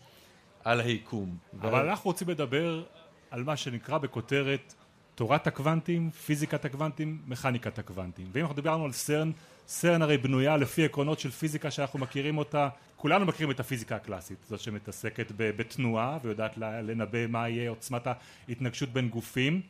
על 0.65 0.81
היקום. 0.81 1.37
אבל 1.61 1.87
ו... 1.87 1.91
אנחנו 1.91 2.11
רוצים 2.11 2.29
לדבר 2.29 2.85
על 3.31 3.45
מה 3.45 3.57
שנקרא 3.57 3.99
בכותרת 3.99 4.75
תורת 5.15 5.47
הקוונטים, 5.47 6.11
פיזיקת 6.11 6.65
הקוונטים, 6.65 7.19
מכניקת 7.27 7.79
הקוונטים. 7.79 8.27
ואם 8.33 8.43
אנחנו 8.43 8.57
דיברנו 8.57 8.85
על 8.85 8.93
סרן, 8.93 9.31
סרן 9.69 10.03
הרי 10.03 10.19
בנויה 10.19 10.57
לפי 10.57 10.85
עקרונות 10.85 11.21
של 11.21 11.31
פיזיקה 11.31 11.71
שאנחנו 11.71 11.99
מכירים 11.99 12.39
אותה, 12.39 12.69
כולנו 12.97 13.27
מכירים 13.27 13.51
את 13.51 13.61
הפיזיקה 13.61 13.97
הקלאסית, 13.97 14.39
זאת 14.49 14.61
שמתעסקת 14.61 15.33
בתנועה 15.37 16.19
ויודעת 16.23 16.59
לנבא 16.59 17.27
מה 17.27 17.49
יהיה 17.49 17.71
עוצמת 17.71 18.07
ההתנגשות 18.49 18.89
בין 18.89 19.09
גופים. 19.09 19.61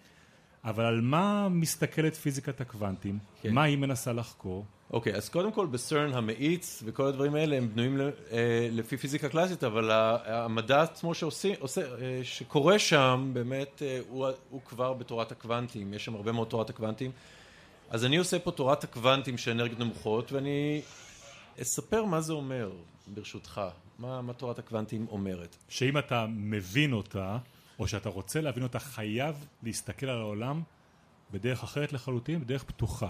אבל 0.65 0.85
על 0.85 1.01
מה 1.01 1.49
מסתכלת 1.49 2.15
פיזיקת 2.15 2.61
הקוונטים? 2.61 3.19
כן. 3.43 3.55
מה 3.55 3.63
היא 3.63 3.79
מנסה 3.79 4.13
לחקור? 4.13 4.65
אוקיי, 4.93 5.15
אז 5.15 5.29
קודם 5.29 5.53
כל 5.53 5.67
בסרן 5.67 6.13
המאיץ 6.15 6.83
וכל 6.87 7.07
הדברים 7.07 7.35
האלה 7.35 7.57
הם 7.57 7.69
בנויים 7.69 8.01
אה, 8.01 8.69
לפי 8.71 8.97
פיזיקה 8.97 9.29
קלאסית, 9.29 9.65
אבל 9.65 9.91
המדע 10.25 10.83
עצמו 10.83 11.15
שעושה, 11.15 11.53
עושה, 11.59 11.81
אה, 11.81 12.21
שקורה 12.23 12.79
שם 12.79 13.31
באמת 13.33 13.83
אה, 13.83 14.01
הוא, 14.09 14.29
הוא 14.51 14.61
כבר 14.65 14.93
בתורת 14.93 15.33
הקוונטים, 15.33 15.95
יש 15.95 16.05
שם 16.05 16.15
הרבה 16.15 16.33
מאוד 16.33 16.49
תורת 16.49 16.71
הקוונטים. 16.71 17.11
אז 17.91 18.05
אני 18.05 18.17
עושה 18.17 18.39
פה 18.39 18.51
תורת 18.51 18.85
הקוונטים 18.85 19.39
של 19.39 19.51
אנרגיות 19.51 19.81
נמוכות 19.81 20.33
ואני 20.33 20.83
אספר 21.63 22.05
מה 22.05 22.21
זה 22.21 22.33
אומר, 22.33 22.71
ברשותך, 23.07 23.61
מה, 23.99 24.23
מה 24.23 24.33
תורת 24.33 24.59
הקוונטים 24.59 25.07
אומרת. 25.11 25.57
שאם 25.69 25.99
אתה 25.99 26.27
מבין 26.29 26.93
אותה, 26.93 27.39
או 27.79 27.89
שאתה 27.89 28.09
רוצה 28.09 28.41
להבין 28.41 28.63
אותה, 28.63 28.79
חייב 28.79 29.47
להסתכל 29.63 30.07
על 30.07 30.21
העולם 30.21 30.63
בדרך 31.33 31.63
אחרת 31.63 31.93
לחלוטין, 31.93 32.41
בדרך 32.41 32.65
פתוחה. 32.65 33.09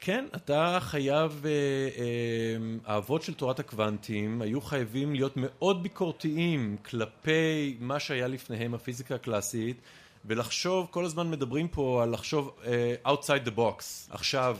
כן, 0.00 0.24
אתה 0.36 0.78
חייב, 0.80 1.42
אה, 1.46 1.50
אה, 1.50 2.76
האבות 2.84 3.22
של 3.22 3.34
תורת 3.34 3.58
הקוונטים 3.58 4.42
היו 4.42 4.60
חייבים 4.60 5.14
להיות 5.14 5.32
מאוד 5.36 5.82
ביקורתיים 5.82 6.76
כלפי 6.84 7.76
מה 7.80 8.00
שהיה 8.00 8.28
לפניהם 8.28 8.74
הפיזיקה 8.74 9.14
הקלאסית 9.14 9.76
ולחשוב, 10.24 10.86
כל 10.90 11.04
הזמן 11.04 11.30
מדברים 11.30 11.68
פה 11.68 12.02
על 12.02 12.10
לחשוב 12.10 12.54
אה, 12.66 12.94
outside 13.06 13.48
the 13.48 13.58
box. 13.58 13.82
עכשיו, 14.10 14.58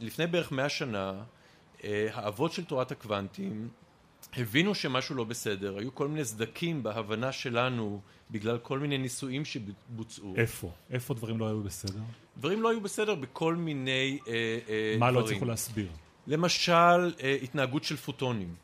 לפני 0.00 0.26
בערך 0.26 0.52
מאה 0.52 0.68
שנה, 0.68 1.22
האבות 2.12 2.52
של 2.52 2.64
תורת 2.64 2.92
הקוונטים 2.92 3.68
הבינו 4.36 4.74
שמשהו 4.74 5.14
לא 5.14 5.24
בסדר, 5.24 5.78
היו 5.78 5.94
כל 5.94 6.08
מיני 6.08 6.24
סדקים 6.24 6.82
בהבנה 6.82 7.32
שלנו 7.32 8.00
בגלל 8.30 8.58
כל 8.58 8.78
מיני 8.78 8.98
ניסויים 8.98 9.42
שבוצעו. 9.44 10.34
איפה? 10.36 10.70
איפה 10.90 11.14
דברים 11.14 11.38
לא 11.38 11.48
היו 11.48 11.62
בסדר? 11.62 12.00
דברים 12.36 12.62
לא 12.62 12.70
היו 12.70 12.80
בסדר 12.80 13.14
בכל 13.14 13.56
מיני 13.56 14.18
אה, 14.26 14.32
אה, 14.68 14.96
מה 14.98 15.10
דברים. 15.10 15.14
לא 15.14 15.26
הצליחו 15.28 15.44
להסביר? 15.44 15.88
למשל, 16.26 16.72
אה, 17.22 17.36
התנהגות 17.42 17.84
של 17.84 17.96
פוטונים. 17.96 18.54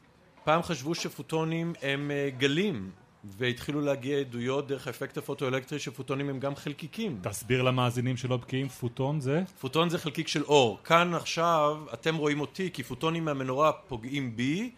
פעם 0.45 0.63
חשבו 0.63 0.95
שפוטונים 0.95 1.73
הם 1.83 2.11
אה, 2.11 2.31
גלים, 2.39 2.91
והתחילו 3.25 3.81
להגיע 3.81 4.19
עדויות 4.19 4.69
דרך 4.69 4.87
האפקט 4.87 5.19
הפוטואלקטרי 5.19 5.79
שפוטונים 5.79 6.29
הם 6.29 6.41
גם 6.41 6.57
חלקיקים. 6.57 7.19
תסביר 7.23 7.63
למאזינים 7.63 8.17
שלא 8.17 8.37
בקיאים, 8.37 8.69
פוטון 8.69 9.21
זה? 9.21 9.43
פוטון 9.61 9.89
זה 9.89 9.99
חלקיק 9.99 10.29
של 10.29 10.43
אור. 10.43 10.79
כאן 10.85 11.15
עכשיו 11.15 11.83
אתם 11.93 12.17
רואים 12.17 12.41
אותי 12.41 12.71
כי 12.73 12.83
פוטונים 12.83 13.25
מהמנורה 13.25 13.73
פוגעים 13.73 14.37
בי, 14.37 14.71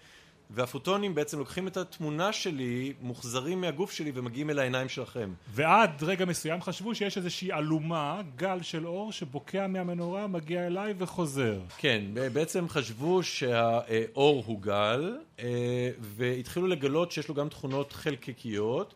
והפוטונים 0.51 1.15
בעצם 1.15 1.39
לוקחים 1.39 1.69
את 1.69 1.77
התמונה 1.77 2.33
שלי, 2.33 2.93
מוחזרים 3.01 3.61
מהגוף 3.61 3.93
שלי 3.93 4.13
ומגיעים 4.15 4.51
אל 4.51 4.59
העיניים 4.59 4.89
שלכם. 4.89 5.33
ועד 5.49 6.03
רגע 6.03 6.25
מסוים 6.25 6.63
חשבו 6.63 6.95
שיש 6.95 7.17
איזושהי 7.17 7.53
אלומה, 7.53 8.21
גל 8.37 8.63
של 8.63 8.87
אור 8.87 9.13
שבוקע 9.13 9.67
מהמנורה, 9.67 10.27
מגיע 10.27 10.67
אליי 10.67 10.95
וחוזר. 10.99 11.61
כן, 11.79 12.03
בעצם 12.33 12.69
חשבו 12.69 13.23
שהאור 13.23 14.43
הוא 14.47 14.61
גל, 14.61 15.17
אה, 15.39 15.91
והתחילו 16.01 16.67
לגלות 16.67 17.13
שיש 17.13 17.29
לו 17.29 17.35
גם 17.35 17.49
תכונות 17.49 17.93
חלקיקיות. 17.93 18.95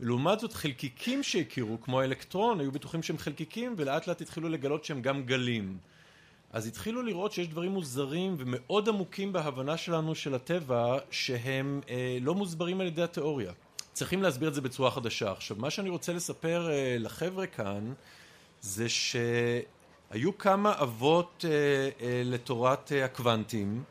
לעומת 0.00 0.40
זאת 0.40 0.52
חלקיקים 0.52 1.22
שהכירו, 1.22 1.80
כמו 1.80 2.00
האלקטרון, 2.00 2.60
היו 2.60 2.72
בטוחים 2.72 3.02
שהם 3.02 3.18
חלקיקים, 3.18 3.74
ולאט 3.76 4.06
לאט 4.06 4.20
התחילו 4.20 4.48
לגלות 4.48 4.84
שהם 4.84 5.02
גם 5.02 5.22
גלים. 5.22 5.76
אז 6.52 6.66
התחילו 6.66 7.02
לראות 7.02 7.32
שיש 7.32 7.48
דברים 7.48 7.70
מוזרים 7.70 8.34
ומאוד 8.38 8.88
עמוקים 8.88 9.32
בהבנה 9.32 9.76
שלנו 9.76 10.14
של 10.14 10.34
הטבע, 10.34 10.98
שהם 11.10 11.80
אה, 11.88 12.18
לא 12.20 12.34
מוסברים 12.34 12.80
על 12.80 12.86
ידי 12.86 13.02
התיאוריה. 13.02 13.52
צריכים 13.92 14.22
להסביר 14.22 14.48
את 14.48 14.54
זה 14.54 14.60
בצורה 14.60 14.90
חדשה. 14.90 15.32
עכשיו, 15.32 15.56
מה 15.60 15.70
שאני 15.70 15.88
רוצה 15.88 16.12
לספר 16.12 16.70
אה, 16.70 16.96
לחבר'ה 16.98 17.46
כאן, 17.46 17.92
זה 18.60 18.88
שהיו 18.88 20.38
כמה 20.38 20.74
אבות 20.82 21.44
אה, 21.48 21.50
אה, 22.06 22.22
לתורת 22.24 22.92
אה, 22.92 23.04
הקוונטים, 23.04 23.82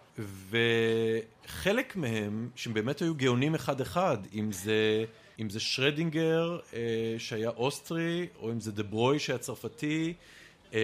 וחלק 0.49 1.95
מהם, 1.95 2.49
שהם 2.55 2.73
באמת 2.73 3.01
היו 3.01 3.15
גאונים 3.15 3.55
אחד-אחד, 3.55 4.17
אם 4.33 4.51
זה, 4.51 5.05
אם 5.39 5.49
זה 5.49 5.59
שרדינגר, 5.59 6.59
אה, 6.73 7.15
שהיה 7.17 7.49
אוסטרי, 7.49 8.27
או 8.39 8.51
אם 8.51 8.59
זה 8.59 8.71
דה 8.71 8.83
ברויי 8.83 9.19
שהיה 9.19 9.37
צרפתי, 9.39 10.13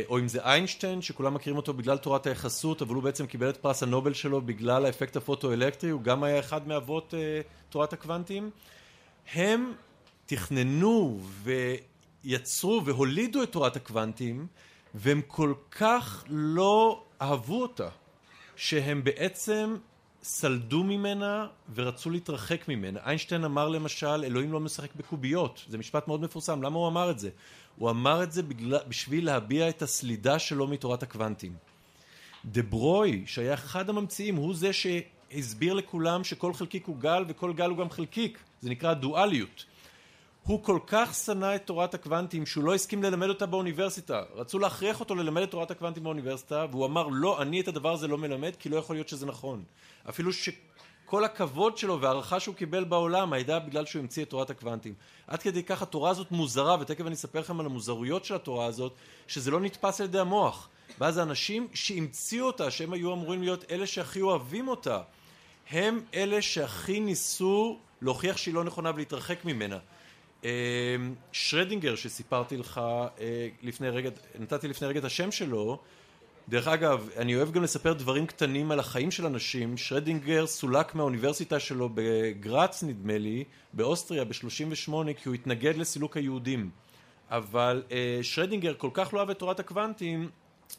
או 0.08 0.20
אם 0.20 0.28
זה 0.28 0.44
איינשטיין, 0.44 1.02
שכולם 1.02 1.34
מכירים 1.34 1.58
אותו 1.58 1.74
בגלל 1.74 1.98
תורת 1.98 2.28
היחסות, 2.28 2.82
אבל 2.82 2.96
הוא 2.96 3.04
בעצם 3.04 3.26
קיבל 3.26 3.50
את 3.50 3.58
פרס 3.58 3.84
הנובל 3.84 4.14
שלו 4.14 4.42
בגלל 4.42 4.86
האפקט 4.86 5.16
הפוטואלקטרי, 5.16 5.90
הוא 5.90 6.02
גם 6.02 6.24
היה 6.24 6.40
אחד 6.40 6.68
מאבות 6.68 7.14
אה, 7.14 7.42
תורת 7.70 7.94
הקוונטים. 7.94 8.50
הם 9.34 9.74
תכננו 10.26 11.20
ויצרו 12.24 12.82
והולידו 12.86 13.44
את 13.44 13.52
תורת 13.52 13.76
הקוונטים, 13.76 14.48
והם 14.94 15.22
כל 15.28 15.54
כך 15.72 16.24
לא 16.30 17.04
אהבו 17.22 17.62
אותה, 17.62 17.90
שהם 18.56 19.04
בעצם 19.04 19.76
סלדו 20.24 20.84
ממנה 20.84 21.48
ורצו 21.74 22.10
להתרחק 22.10 22.68
ממנה. 22.68 23.00
איינשטיין 23.06 23.44
אמר 23.44 23.70
למשל, 23.70 24.24
אלוהים 24.24 24.52
לא 24.52 24.60
משחק 24.60 24.96
בקוביות. 24.96 25.66
זה 25.68 25.78
משפט 25.78 26.08
מאוד 26.08 26.22
מפורסם. 26.22 26.64
למה 26.64 26.78
הוא 26.78 26.88
אמר 26.88 27.12
את 27.12 27.20
זה? 27.20 27.30
הוא 27.78 27.90
אמר 27.90 28.24
את 28.24 28.32
זה 28.32 28.44
בגלל, 28.44 28.80
בשביל 28.88 29.26
להביע 29.26 29.70
את 29.70 29.82
הסלידה 29.82 30.40
שלו 30.40 30.68
מתורת 30.68 31.04
הקוונטים. 31.04 31.56
דה 32.46 32.62
ברוי, 32.62 33.24
שהיה 33.26 33.54
אחד 33.54 33.90
הממציאים, 33.90 34.36
הוא 34.36 34.56
זה 34.56 34.70
שהסביר 34.74 35.74
לכולם 35.74 36.24
שכל 36.24 36.54
חלקיק 36.54 36.86
הוא 36.86 36.98
גל 36.98 37.26
וכל 37.28 37.54
גל 37.54 37.70
הוא 37.70 37.78
גם 37.78 37.90
חלקיק. 37.90 38.40
זה 38.62 38.70
נקרא 38.70 38.94
דואליות. 38.94 39.66
הוא 40.44 40.64
כל 40.64 40.80
כך 40.88 41.14
שנא 41.14 41.56
את 41.56 41.66
תורת 41.66 41.94
הקוונטים 41.94 42.46
שהוא 42.46 42.64
לא 42.64 42.76
הסכים 42.76 43.04
ללמד 43.04 43.30
אותה 43.30 43.46
באוניברסיטה. 43.46 44.24
רצו 44.36 44.60
להכריח 44.60 45.00
אותו 45.00 45.16
ללמד 45.16 45.42
את 45.42 45.52
תורת 45.52 45.72
הקוונטים 45.72 46.04
באוניברסיטה, 46.04 46.66
והוא 46.72 46.86
אמר 46.86 47.08
לא, 47.08 47.42
אני 47.42 47.62
את 47.62 47.68
הדבר 47.68 47.94
הזה 47.94 48.08
לא 48.08 48.18
מלמד 48.18 48.52
כי 48.60 48.70
לא 48.70 48.78
יכול 48.78 48.96
להיות 48.96 49.10
שזה 49.10 49.26
נכון. 49.26 49.64
אפילו 50.10 50.34
שכל 51.12 51.26
הכבוד 51.26 51.78
שלו 51.78 52.02
והערכה 52.02 52.40
שהוא 52.40 52.56
קיבל 52.56 52.84
בעולם 52.84 53.34
הייתה 53.34 53.60
בגלל 53.60 53.86
שהוא 53.86 54.00
המציא 54.00 54.24
את 54.24 54.30
תורת 54.30 54.50
הקוונטים. 54.50 54.94
עד 55.28 55.42
כדי 55.42 55.64
כך 55.64 55.82
התורה 55.82 56.10
הזאת 56.10 56.32
מוזרה, 56.32 56.78
ותכף 56.82 57.06
אני 57.06 57.16
אספר 57.16 57.40
לכם 57.40 57.60
על 57.60 57.66
המוזרויות 57.66 58.26
של 58.26 58.36
התורה 58.36 58.66
הזאת, 58.66 58.94
שזה 59.28 59.52
לא 59.52 59.60
נתפס 59.60 60.02
על 60.02 60.08
ידי 60.08 60.20
המוח. 60.20 60.70
ואז 61.00 61.18
האנשים 61.18 61.68
שהמציאו 61.74 62.46
אותה, 62.46 62.72
שהם 62.72 62.94
היו 62.94 63.14
אמורים 63.14 63.44
להיות 63.44 63.72
אלה 63.72 63.88
שהכי 63.88 64.22
אוהבים 64.22 64.68
אותה, 64.68 65.00
הם 65.72 66.02
אלה 66.14 66.42
שהכי 66.42 67.00
ניסו 67.00 67.80
להוכיח 68.02 68.38
שהיא 68.38 68.54
לא 68.54 68.64
נכונה 68.64 68.92
ולהתרחק 68.96 69.46
ממנה. 69.46 69.78
אה, 70.46 70.50
שרדינגר 71.32 71.96
שסיפרתי 71.96 72.58
לך 72.58 72.82
אה, 73.20 73.48
לפני 73.64 73.90
רגע, 73.90 74.10
נתתי 74.40 74.68
לפני 74.68 74.88
רגע 74.88 75.00
את 75.00 75.06
השם 75.06 75.32
שלו, 75.32 75.80
דרך 76.50 76.68
אגב, 76.68 77.10
אני 77.18 77.36
אוהב 77.36 77.52
גם 77.52 77.64
לספר 77.64 77.94
דברים 77.94 78.26
קטנים 78.26 78.72
על 78.72 78.80
החיים 78.80 79.12
של 79.12 79.26
אנשים, 79.26 79.78
שרדינגר 79.78 80.48
סולק 80.48 80.96
מהאוניברסיטה 80.96 81.60
שלו 81.60 81.90
בגראץ 81.94 82.84
נדמה 82.84 83.18
לי, 83.18 83.44
באוסטריה 83.74 84.26
ב-38 84.26 84.94
כי 85.18 85.30
הוא 85.30 85.36
התנגד 85.36 85.78
לסילוק 85.78 86.18
היהודים. 86.18 86.70
אבל 87.30 87.84
אה, 87.92 88.20
שרדינגר 88.22 88.74
כל 88.78 88.90
כך 88.94 89.14
לא 89.14 89.18
אוהב 89.18 89.30
את 89.30 89.40
תורת 89.40 89.60
הקוונטים, 89.60 90.30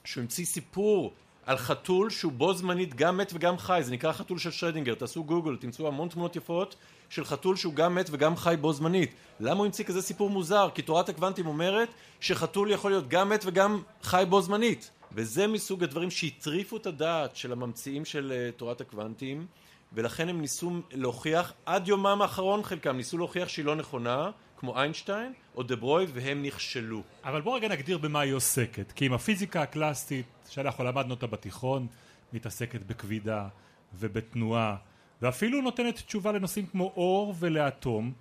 שהוא 0.04 0.22
המציא 0.22 0.44
סיפור 0.44 1.12
על 1.46 1.56
חתול 1.56 2.10
שהוא 2.10 2.32
בו 2.32 2.54
זמנית 2.54 2.94
גם 2.94 3.16
מת 3.16 3.32
וגם 3.34 3.58
חי, 3.58 3.80
זה 3.82 3.92
נקרא 3.92 4.12
חתול 4.12 4.38
של 4.38 4.50
שרדינגר, 4.50 4.94
תעשו 4.94 5.24
גוגל, 5.24 5.56
תמצאו 5.56 5.88
המון 5.88 6.08
תמונות 6.08 6.36
יפות 6.36 6.76
של 7.08 7.24
חתול 7.24 7.56
שהוא 7.56 7.74
גם 7.74 7.94
מת 7.94 8.08
וגם 8.10 8.36
חי 8.36 8.54
בו 8.60 8.72
זמנית. 8.72 9.14
למה 9.40 9.58
הוא 9.58 9.66
המציא 9.66 9.84
כזה 9.84 10.02
סיפור 10.02 10.30
מוזר? 10.30 10.68
כי 10.74 10.82
תורת 10.82 11.08
הקוונטים 11.08 11.46
אומרת 11.46 11.88
שחתול 12.20 12.70
יכול 12.70 12.90
להיות 12.90 13.08
גם 13.08 13.28
מת 13.28 13.42
וגם 13.46 13.82
חי 14.02 14.24
בו 14.28 14.42
זמנית. 14.42 14.90
וזה 15.14 15.46
מסוג 15.46 15.84
הדברים 15.84 16.10
שהטריפו 16.10 16.76
את 16.76 16.86
הדעת 16.86 17.36
של 17.36 17.52
הממציאים 17.52 18.04
של 18.04 18.32
uh, 18.32 18.58
תורת 18.58 18.80
הקוונטים, 18.80 19.46
ולכן 19.92 20.28
הם 20.28 20.40
ניסו 20.40 20.72
להוכיח, 20.92 21.52
עד 21.66 21.88
יומם 21.88 22.18
האחרון 22.22 22.62
חלקם 22.62 22.96
ניסו 22.96 23.18
להוכיח 23.18 23.48
שהיא 23.48 23.64
לא 23.64 23.76
נכונה, 23.76 24.30
כמו 24.56 24.78
איינשטיין 24.78 25.32
או 25.54 25.62
דה 25.62 25.76
ברוי, 25.76 26.06
והם 26.12 26.42
נכשלו. 26.42 27.02
אבל 27.24 27.40
בואו 27.40 27.54
רגע 27.54 27.68
נגדיר 27.68 27.98
במה 27.98 28.20
היא 28.20 28.32
עוסקת. 28.32 28.92
כי 28.92 29.06
אם 29.06 29.12
הפיזיקה 29.12 29.62
הקלאסית, 29.62 30.26
שאנחנו 30.48 30.84
למדנו 30.84 31.14
אותה 31.14 31.26
בתיכון, 31.26 31.86
מתעסקת 32.32 32.80
בכבידה 32.82 33.48
ובתנועה, 33.94 34.76
ואפילו 35.22 35.60
נותנת 35.60 35.96
תשובה 35.96 36.32
לנושאים 36.32 36.66
כמו 36.66 36.92
אור 36.96 37.34
ולאטום, 37.38 38.12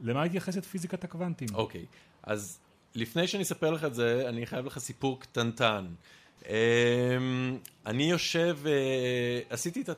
למה 0.00 0.24
מתייחסת 0.24 0.64
פיזיקת 0.64 1.04
הקוונטים? 1.04 1.48
אוקיי, 1.54 1.86
אז 2.22 2.60
לפני 2.94 3.26
שאני 3.26 3.42
אספר 3.42 3.70
לך 3.70 3.84
את 3.84 3.94
זה, 3.94 4.28
אני 4.28 4.46
חייב 4.46 4.66
לך 4.66 4.78
סיפור 4.78 5.20
קטנטן. 5.20 5.86
אמ, 6.48 7.58
אני 7.86 8.10
יושב, 8.10 8.58
אה, 8.66 9.40
עשיתי 9.50 9.82
את 9.82 9.88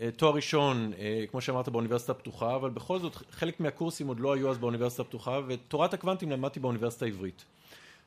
התואר 0.00 0.34
ראשון, 0.34 0.92
אה, 0.98 1.24
כמו 1.30 1.40
שאמרת, 1.40 1.68
באוניברסיטה 1.68 2.12
הפתוחה, 2.12 2.54
אבל 2.54 2.70
בכל 2.70 2.98
זאת, 2.98 3.16
חלק 3.30 3.60
מהקורסים 3.60 4.08
עוד 4.08 4.20
לא 4.20 4.34
היו 4.34 4.50
אז 4.50 4.58
באוניברסיטה 4.58 5.02
הפתוחה, 5.02 5.40
ותורת 5.48 5.94
הקוונטים 5.94 6.30
למדתי 6.30 6.60
באוניברסיטה 6.60 7.04
העברית. 7.04 7.44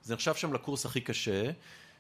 זה 0.04 0.14
נחשב 0.14 0.36
שם 0.36 0.54
לקורס 0.54 0.86
הכי 0.86 1.02
קשה, 1.02 1.52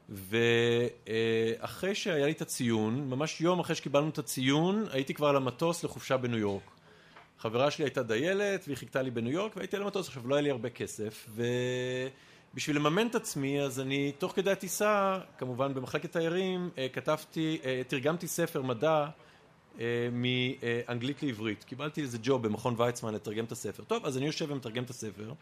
ואחרי 0.09 1.95
שהיה 1.95 2.25
לי 2.25 2.31
את 2.31 2.41
הציון, 2.41 3.09
ממש 3.09 3.41
יום 3.41 3.59
אחרי 3.59 3.75
שקיבלנו 3.75 4.09
את 4.09 4.17
הציון, 4.17 4.85
הייתי 4.91 5.13
כבר 5.13 5.27
על 5.27 5.35
המטוס 5.35 5.83
לחופשה 5.83 6.17
בניו 6.17 6.39
יורק. 6.39 6.78
חברה 7.39 7.71
שלי 7.71 7.85
הייתה 7.85 8.03
דיילת, 8.03 8.63
והיא 8.65 8.77
חיכתה 8.77 9.01
לי 9.01 9.11
בניו 9.11 9.31
יורק, 9.31 9.55
והייתי 9.55 9.75
על 9.75 9.81
המטוס, 9.81 10.07
עכשיו 10.07 10.27
לא 10.27 10.35
היה 10.35 10.41
לי 10.41 10.49
הרבה 10.49 10.69
כסף, 10.69 11.29
בשביל 12.53 12.75
לממן 12.75 13.07
את 13.07 13.15
עצמי, 13.15 13.61
אז 13.61 13.79
אני 13.79 14.11
תוך 14.17 14.31
כדי 14.35 14.51
הטיסה, 14.51 15.19
כמובן 15.37 15.73
במחלקת 15.73 16.11
תיירים, 16.11 16.69
אה, 16.77 16.87
כתבתי, 16.93 17.59
אה, 17.65 17.81
תרגמתי 17.87 18.27
ספר 18.27 18.61
מדע 18.61 19.05
מאנגלית 20.11 21.23
לעברית. 21.23 21.63
קיבלתי 21.63 22.01
איזה 22.01 22.17
ג'וב 22.21 22.43
במכון 22.43 22.75
ויצמן 22.77 23.13
לתרגם 23.13 23.45
את 23.45 23.51
הספר. 23.51 23.83
טוב, 23.83 24.05
אז 24.05 24.17
אני 24.17 24.25
יושב 24.25 24.51
ומתרגם 24.51 24.83
את 24.83 24.89
הספר, 24.89 25.33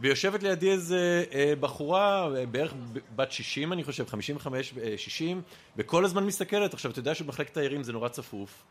ויושבת 0.00 0.42
לידי 0.42 0.70
איזה 0.70 1.24
בחורה, 1.60 2.28
בערך 2.50 2.74
בת 3.16 3.32
60 3.32 3.72
אני 3.72 3.84
חושב, 3.84 4.06
55, 4.06 4.74
60, 4.96 5.42
וכל 5.76 6.04
הזמן 6.04 6.26
מסתכלת. 6.26 6.74
עכשיו, 6.74 6.90
אתה 6.90 6.98
יודע 6.98 7.14
שבמחלקת 7.14 7.54
תיירים 7.54 7.82
זה 7.82 7.92
נורא 7.92 8.08
צפוף. 8.08 8.64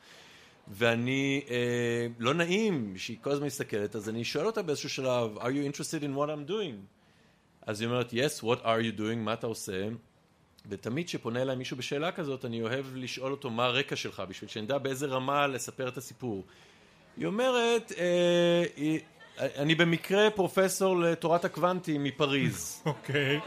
ואני, 0.72 1.42
אה, 1.50 2.08
לא 2.20 2.34
נעים 2.34 2.94
שהיא 2.98 3.18
כל 3.22 3.32
הזמן 3.32 3.46
מסתכלת, 3.46 3.96
אז 3.96 4.10
אני 4.10 4.24
שואל 4.24 4.46
אותה 4.46 4.62
באיזשהו 4.62 4.90
שלב, 4.90 5.38
are 5.38 5.42
you 5.42 5.74
interested 5.74 6.04
in 6.04 6.18
what 6.18 6.30
I'm 6.30 6.50
doing? 6.50 6.76
אז 7.62 7.82
היא 7.82 7.90
אומרת, 7.90 8.14
yes, 8.14 8.44
what 8.44 8.64
are 8.64 8.82
you 8.96 9.00
doing, 9.00 9.18
מה 9.18 9.34
אתה 9.34 9.48
עושה? 9.48 9.88
ותמיד 10.70 11.06
כשפונה 11.06 11.42
אליי 11.42 11.56
מישהו 11.56 11.78
בשאלה 11.78 12.12
כזאת, 12.12 12.46
אני 12.46 12.62
אוהב 12.62 12.86
לשאול 12.96 13.32
אותו 13.32 13.50
מה 13.50 13.66
הרקע 13.66 13.96
שלך, 13.96 14.24
בשביל 14.30 14.50
שאני 14.50 14.66
אדע 14.66 14.78
באיזה 14.78 15.06
רמה 15.06 15.48
לספר 15.48 15.88
את 15.88 15.98
הסיפור. 15.98 16.46
היא 17.18 17.26
אומרת, 17.26 17.92
אה, 17.98 18.64
היא, 18.76 19.00
אני 19.40 19.76
במקרה 19.76 20.30
פרופסור 20.30 21.00
לתורת 21.00 21.46
הקוונטים 21.46 22.04
מפריז. 22.04 22.82
אוקיי. 22.86 23.40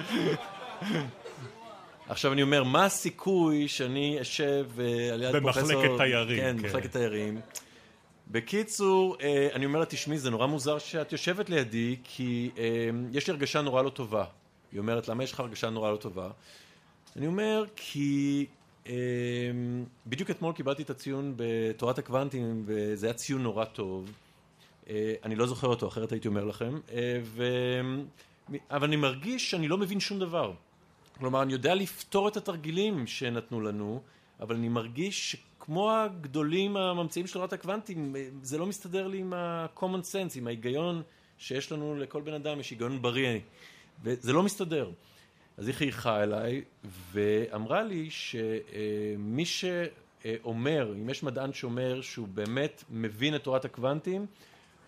עכשיו 2.11 2.33
אני 2.33 2.43
אומר, 2.43 2.64
מה 2.64 2.85
הסיכוי 2.85 3.69
שאני 3.69 4.21
אשב 4.21 4.67
uh, 4.76 4.81
על 5.12 5.23
יד 5.23 5.33
פרופסור... 5.43 5.62
במחלקת 5.62 5.97
תיירים. 5.97 6.40
כן, 6.40 6.57
כן, 6.57 6.62
במחלקת 6.62 6.93
תיירים. 6.93 7.40
בקיצור, 8.31 9.17
uh, 9.17 9.55
אני 9.55 9.64
אומר 9.64 9.81
לה, 9.81 9.87
תשמעי, 9.87 10.19
זה 10.19 10.31
נורא 10.31 10.47
מוזר 10.47 10.79
שאת 10.79 11.12
יושבת 11.12 11.50
לידי, 11.50 11.97
כי 12.05 12.50
uh, 12.55 12.59
יש 13.12 13.26
לי 13.26 13.33
הרגשה 13.33 13.61
נורא 13.61 13.83
לא 13.83 13.90
טובה. 13.90 14.25
היא 14.73 14.81
אומרת, 14.81 15.09
למה 15.09 15.25
יש 15.25 15.33
לך 15.33 15.40
הרגשה 15.40 15.71
נורא 15.71 15.90
לא 15.90 15.97
טובה? 15.97 16.31
אני 17.17 17.26
אומר, 17.26 17.64
כי 17.76 18.47
בדיוק 20.07 20.31
אתמול 20.31 20.52
קיבלתי 20.52 20.83
את 20.83 20.90
הציון 20.90 21.35
בתורת 21.37 21.99
הקוונטים, 21.99 22.62
וזה 22.67 23.07
היה 23.07 23.14
ציון 23.14 23.43
נורא 23.43 23.64
טוב. 23.64 24.12
Uh, 24.85 24.88
אני 25.25 25.37
לא 25.37 25.47
זוכר 25.47 25.67
אותו, 25.67 25.88
אחרת 25.88 26.12
הייתי 26.12 26.29
אומר 26.29 26.45
לכם. 26.45 26.79
Uh, 26.88 26.93
ו... 27.23 27.45
אבל 28.71 28.87
אני 28.87 28.97
מרגיש 28.97 29.50
שאני 29.50 29.69
לא 29.69 29.79
מבין 29.79 30.00
שום 30.00 30.19
דבר. 30.19 30.52
כלומר, 31.21 31.43
אני 31.43 31.53
יודע 31.53 31.75
לפתור 31.75 32.29
את 32.29 32.37
התרגילים 32.37 33.07
שנתנו 33.07 33.61
לנו, 33.61 34.03
אבל 34.41 34.55
אני 34.55 34.69
מרגיש 34.69 35.33
שכמו 35.33 35.93
הגדולים 35.93 36.77
הממציאים 36.77 37.27
של 37.27 37.35
תורת 37.35 37.53
הקוונטים, 37.53 38.17
זה 38.43 38.59
לא 38.59 38.67
מסתדר 38.67 39.07
לי 39.07 39.19
עם 39.19 39.33
ה-common 39.33 40.03
sense, 40.12 40.39
עם 40.39 40.47
ההיגיון 40.47 41.03
שיש 41.39 41.73
לנו 41.73 41.97
לכל 41.97 42.23
בן 42.23 42.35
אדם, 42.35 42.61
יש 42.61 42.71
היגיון 42.71 43.03
בריא, 43.03 43.39
וזה 44.03 44.33
לא 44.33 44.43
מסתדר. 44.43 44.91
אז 45.57 45.67
היא 45.67 45.75
חייכה 45.75 46.23
אליי, 46.23 46.62
ואמרה 47.12 47.83
לי 47.83 48.11
שמי 48.11 49.45
שאומר, 49.45 50.93
אם 50.93 51.11
יש 51.11 51.23
מדען 51.23 51.53
שאומר 51.53 52.00
שהוא 52.00 52.29
באמת 52.29 52.85
מבין 52.91 53.35
את 53.35 53.45
תורת 53.45 53.65
הקוונטים, 53.65 54.27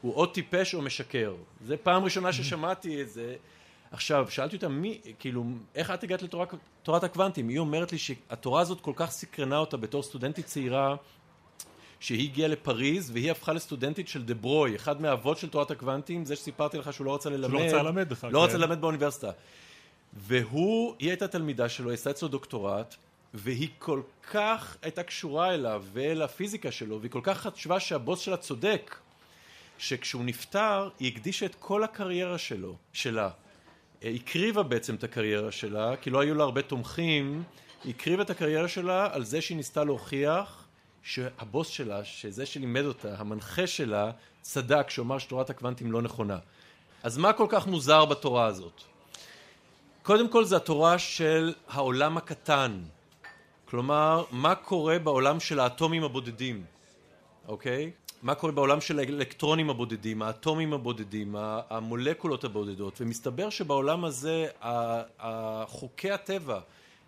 הוא 0.00 0.14
או 0.14 0.26
טיפש 0.26 0.74
או 0.74 0.82
משקר. 0.82 1.34
זה 1.64 1.76
פעם 1.76 2.04
ראשונה 2.04 2.32
ששמעתי 2.32 3.02
את 3.02 3.10
זה. 3.10 3.36
עכשיו, 3.92 4.26
שאלתי 4.30 4.56
אותה, 4.56 4.68
מי, 4.68 5.00
כאילו, 5.18 5.44
איך 5.74 5.90
את 5.90 6.02
הגעת 6.02 6.22
לתורת 6.22 7.04
הקוונטים? 7.04 7.48
היא 7.48 7.58
אומרת 7.58 7.92
לי 7.92 7.98
שהתורה 7.98 8.60
הזאת 8.60 8.80
כל 8.80 8.92
כך 8.96 9.10
סקרנה 9.10 9.58
אותה 9.58 9.76
בתור 9.76 10.02
סטודנטית 10.02 10.46
צעירה, 10.46 10.96
שהיא 12.00 12.30
הגיעה 12.30 12.48
לפריז 12.48 13.10
והיא 13.10 13.30
הפכה 13.30 13.52
לסטודנטית 13.52 14.08
של 14.08 14.24
דה 14.24 14.34
ברוי, 14.34 14.76
אחד 14.76 15.00
מהאבות 15.00 15.38
של 15.38 15.48
תורת 15.48 15.70
הקוונטים, 15.70 16.24
זה 16.24 16.36
שסיפרתי 16.36 16.78
לך 16.78 16.92
שהוא 16.92 17.04
לא 17.04 17.14
רצה 17.14 17.30
ללמד. 17.30 17.48
שהוא 17.48 17.60
לא 17.60 17.66
רצה 17.66 17.82
ללמד 17.82 18.08
בכלל. 18.08 18.30
לא 18.32 18.38
כן. 18.38 18.44
רצה 18.44 18.58
ללמד 18.58 18.80
באוניברסיטה. 18.80 19.30
והוא, 20.12 20.94
היא 20.98 21.08
הייתה 21.08 21.28
תלמידה 21.28 21.68
שלו, 21.68 21.90
היא 21.90 21.94
עשתה 21.94 22.10
אצלו 22.10 22.28
דוקטורט, 22.28 22.94
והיא 23.34 23.68
כל 23.78 24.02
כך 24.30 24.76
הייתה 24.82 25.02
קשורה 25.02 25.54
אליו 25.54 25.84
ואל 25.92 26.22
הפיזיקה 26.22 26.70
שלו, 26.70 27.00
והיא 27.00 27.10
כל 27.10 27.20
כך 27.22 27.40
חשבה 27.40 27.80
שהבוס 27.80 28.20
שלה 28.20 28.36
צודק, 28.36 28.96
שכשהוא 29.78 30.24
נפטר, 30.24 30.88
היא 30.98 31.12
הקדישה 31.12 31.46
את 31.46 31.54
כל 31.54 31.84
הקריירה 31.84 32.38
שלו, 32.38 32.76
שלה, 32.92 33.30
הקריבה 34.04 34.62
בעצם 34.62 34.94
את 34.94 35.04
הקריירה 35.04 35.52
שלה, 35.52 35.96
כי 35.96 36.10
לא 36.10 36.20
היו 36.20 36.34
לה 36.34 36.44
הרבה 36.44 36.62
תומכים, 36.62 37.42
היא 37.84 37.94
הקריבה 37.94 38.22
את 38.22 38.30
הקריירה 38.30 38.68
שלה 38.68 39.08
על 39.12 39.24
זה 39.24 39.40
שהיא 39.40 39.56
ניסתה 39.56 39.84
להוכיח 39.84 40.64
שהבוס 41.02 41.68
שלה, 41.68 42.04
שזה 42.04 42.46
שלימד 42.46 42.84
אותה, 42.84 43.14
המנחה 43.18 43.66
שלה, 43.66 44.10
צדק 44.40 44.90
שאומר 44.90 45.18
שתורת 45.18 45.50
הקוונטים 45.50 45.92
לא 45.92 46.02
נכונה. 46.02 46.38
אז 47.02 47.18
מה 47.18 47.32
כל 47.32 47.46
כך 47.48 47.66
מוזר 47.66 48.04
בתורה 48.04 48.46
הזאת? 48.46 48.82
קודם 50.02 50.28
כל 50.28 50.44
זה 50.44 50.56
התורה 50.56 50.98
של 50.98 51.54
העולם 51.68 52.16
הקטן. 52.16 52.82
כלומר, 53.64 54.24
מה 54.30 54.54
קורה 54.54 54.98
בעולם 54.98 55.40
של 55.40 55.60
האטומים 55.60 56.04
הבודדים, 56.04 56.64
אוקיי? 57.48 57.90
מה 58.22 58.34
קורה 58.34 58.52
בעולם 58.52 58.80
של 58.80 58.98
האלקטרונים 58.98 59.70
הבודדים, 59.70 60.22
האטומים 60.22 60.72
הבודדים, 60.72 61.34
המולקולות 61.70 62.44
הבודדות, 62.44 63.00
ומסתבר 63.00 63.50
שבעולם 63.50 64.04
הזה 64.04 64.46
חוקי 65.66 66.10
הטבע 66.10 66.60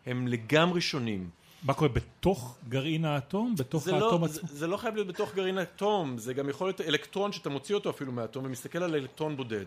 הם 0.06 0.28
לגמרי 0.28 0.80
שונים. 0.80 1.28
מה 1.62 1.74
קורה 1.74 1.88
בתוך 1.88 2.58
גרעין 2.68 3.04
האטום? 3.04 3.54
בתוך 3.58 3.88
האטום 3.88 4.00
לא, 4.00 4.26
עצמו? 4.26 4.48
זה, 4.48 4.58
זה 4.58 4.66
לא 4.66 4.76
חייב 4.76 4.94
להיות 4.94 5.08
בתוך 5.08 5.34
גרעין 5.34 5.58
האטום, 5.58 6.18
זה 6.18 6.34
גם 6.34 6.48
יכול 6.48 6.66
להיות 6.66 6.80
אלקטרון 6.80 7.32
שאתה 7.32 7.50
מוציא 7.50 7.74
אותו 7.74 7.90
אפילו 7.90 8.12
מהאטום 8.12 8.44
ומסתכל 8.44 8.82
על 8.82 8.94
אלקטרון 8.94 9.36
בודד. 9.36 9.66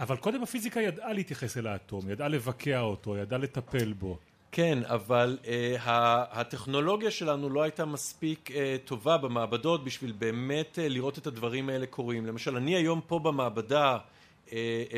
אבל 0.00 0.16
קודם 0.16 0.42
הפיזיקה 0.42 0.80
ידעה 0.80 1.12
להתייחס 1.12 1.56
אל 1.56 1.66
האטום, 1.66 2.10
ידעה 2.10 2.28
לבקע 2.28 2.80
אותו, 2.80 3.16
ידעה 3.16 3.38
לטפל 3.38 3.92
בו. 3.92 4.18
כן, 4.54 4.78
אבל 4.84 5.38
uh, 5.42 5.46
הטכנולוגיה 6.30 7.10
שלנו 7.10 7.50
לא 7.50 7.62
הייתה 7.62 7.84
מספיק 7.84 8.50
uh, 8.50 8.54
טובה 8.84 9.16
במעבדות 9.16 9.84
בשביל 9.84 10.12
באמת 10.12 10.78
uh, 10.78 10.88
לראות 10.88 11.18
את 11.18 11.26
הדברים 11.26 11.68
האלה 11.68 11.86
קורים. 11.86 12.26
למשל, 12.26 12.56
אני 12.56 12.76
היום 12.76 13.00
פה 13.06 13.18
במעבדה 13.18 13.98
uh, 14.46 14.50
uh, 14.50 14.52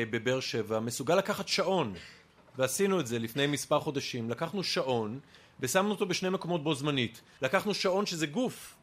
בבאר 0.09 0.39
שבע 0.39 0.79
מסוגל 0.79 1.15
לקחת 1.15 1.47
שעון, 1.47 1.93
ועשינו 2.57 2.99
את 2.99 3.07
זה 3.07 3.19
לפני 3.19 3.47
מספר 3.47 3.79
חודשים. 3.79 4.29
לקחנו 4.29 4.63
שעון 4.63 5.19
ושמנו 5.59 5.91
אותו 5.91 6.05
בשני 6.05 6.29
מקומות 6.29 6.63
בו 6.63 6.75
זמנית. 6.75 7.21
לקחנו 7.41 7.73
שעון 7.73 8.05
שזה 8.05 8.27
גוף. 8.27 8.75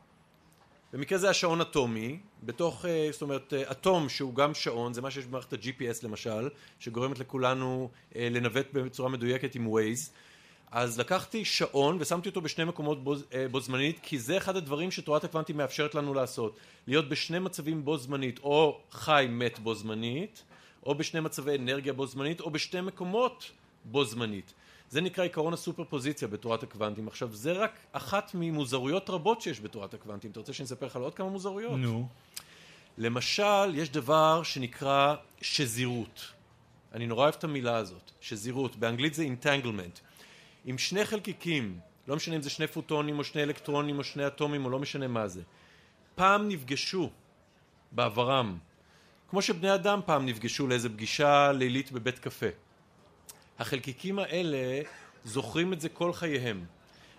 במקרה 0.93 1.19
זה 1.19 1.31
השעון 1.31 1.61
אטומי, 1.61 2.19
בתוך, 2.43 2.85
זאת 3.11 3.23
אומרת, 3.23 3.53
אטום 3.53 4.09
שהוא 4.09 4.35
גם 4.35 4.55
שעון, 4.55 4.93
זה 4.93 5.03
מה 5.03 5.11
שיש 5.11 5.27
במערכת 5.27 5.53
ה-GPS 5.53 5.99
למשל, 6.03 6.49
שגורמת 6.79 7.19
לכולנו 7.19 7.91
לנווט 8.15 8.67
בצורה 8.73 9.09
מדויקת 9.09 9.55
עם 9.55 9.67
Waze. 9.67 10.11
אז 10.73 10.99
לקחתי 10.99 11.45
שעון 11.45 11.97
ושמתי 12.01 12.29
אותו 12.29 12.41
בשני 12.41 12.65
מקומות 12.65 13.05
בו, 13.05 13.15
אה, 13.35 13.49
בו 13.49 13.61
זמנית 13.61 13.99
כי 14.03 14.19
זה 14.19 14.37
אחד 14.37 14.57
הדברים 14.57 14.91
שתורת 14.91 15.25
הקוונטים 15.25 15.57
מאפשרת 15.57 15.95
לנו 15.95 16.15
לעשות. 16.15 16.57
להיות 16.87 17.09
בשני 17.09 17.39
מצבים 17.39 17.85
בו 17.85 17.99
זמנית 17.99 18.39
או 18.39 18.81
חי 18.91 19.27
מת 19.31 19.59
בו 19.59 19.75
זמנית 19.75 20.43
או 20.87 20.95
בשני 20.95 21.21
מצבי 21.21 21.57
אנרגיה 21.57 21.93
בו 21.93 22.07
זמנית 22.07 22.41
או 22.41 22.51
בשתי 22.51 22.81
מקומות 22.81 23.51
בו 23.85 24.05
זמנית. 24.05 24.55
זה 24.91 25.01
נקרא 25.01 25.25
עקרון 25.25 25.53
הסופר 25.53 25.85
פוזיציה 25.85 26.29
בתורת 26.29 26.63
הקוונטים. 26.63 27.09
עכשיו 27.09 27.35
זה 27.35 27.53
רק 27.53 27.79
אחת 27.93 28.31
ממוזרויות 28.35 29.11
רבות 29.11 29.41
שיש 29.41 29.61
בתורת 29.61 29.95
הקוונטים. 29.95 30.31
אתה 30.31 30.41
רוצה 30.41 30.53
שאני 30.53 30.67
אספר 30.67 30.87
לך 30.87 30.97
על 30.97 31.03
עוד 31.03 31.15
כמה 31.15 31.29
מוזרויות? 31.29 31.79
נו. 31.79 32.09
למשל 32.99 33.75
יש 33.75 33.91
דבר 33.91 34.43
שנקרא 34.43 35.15
שזירות. 35.41 36.33
אני 36.93 37.07
נורא 37.07 37.23
אוהב 37.23 37.35
את 37.39 37.45
המילה 37.45 37.77
הזאת 37.77 38.11
שזירות. 38.21 38.77
באנגלית 38.77 39.15
זה 39.15 39.27
entanglement 39.27 40.12
עם 40.65 40.79
שני 40.79 41.05
חלקיקים, 41.05 41.81
לא 42.09 42.17
משנה 42.17 42.37
אם 42.37 42.43
זה 42.43 42.51
שני 42.51 42.67
פוטונים 42.67 43.19
או 43.19 43.25
שני 43.25 43.43
אלקטרונים 43.43 43.99
או 43.99 44.05
שני 44.05 44.27
אטומים 44.27 44.65
או 44.65 44.71
לא 44.71 44.79
משנה 44.79 45.09
מה 45.09 45.29
זה, 45.29 45.43
פעם 46.15 46.49
נפגשו 46.49 47.11
בעברם, 47.93 48.59
כמו 49.31 49.43
שבני 49.43 49.75
אדם 49.75 50.01
פעם 50.07 50.27
נפגשו 50.27 50.67
לאיזה 50.67 50.89
פגישה 50.89 51.53
לילית 51.53 51.93
בבית 51.93 52.19
קפה. 52.19 52.47
החלקיקים 53.59 54.19
האלה 54.19 54.83
זוכרים 55.25 55.73
את 55.73 55.81
זה 55.81 55.89
כל 55.89 56.13
חייהם. 56.13 56.65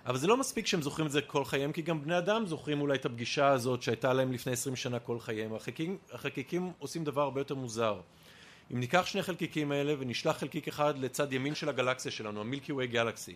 אבל 0.05 0.17
זה 0.17 0.27
לא 0.27 0.37
מספיק 0.37 0.67
שהם 0.67 0.81
זוכרים 0.81 1.07
את 1.07 1.11
זה 1.11 1.21
כל 1.21 1.45
חייהם, 1.45 1.71
כי 1.71 1.81
גם 1.81 2.01
בני 2.01 2.17
אדם 2.17 2.45
זוכרים 2.45 2.81
אולי 2.81 2.95
את 2.95 3.05
הפגישה 3.05 3.47
הזאת 3.47 3.81
שהייתה 3.81 4.13
להם 4.13 4.31
לפני 4.31 4.53
עשרים 4.53 4.75
שנה 4.75 4.99
כל 4.99 5.19
חייהם. 5.19 5.53
החלקיקים, 5.53 5.97
החלקיקים 6.11 6.71
עושים 6.79 7.03
דבר 7.03 7.21
הרבה 7.21 7.41
יותר 7.41 7.55
מוזר. 7.55 8.01
אם 8.71 8.79
ניקח 8.79 9.05
שני 9.05 9.23
חלקיקים 9.23 9.71
האלה 9.71 9.93
ונשלח 9.99 10.37
חלקיק 10.37 10.67
אחד 10.67 10.97
לצד 10.97 11.33
ימין 11.33 11.55
של 11.55 11.69
הגלקסיה 11.69 12.11
שלנו, 12.11 12.41
המילקי 12.41 12.71
ווי 12.71 12.87
גלקסי, 12.87 13.35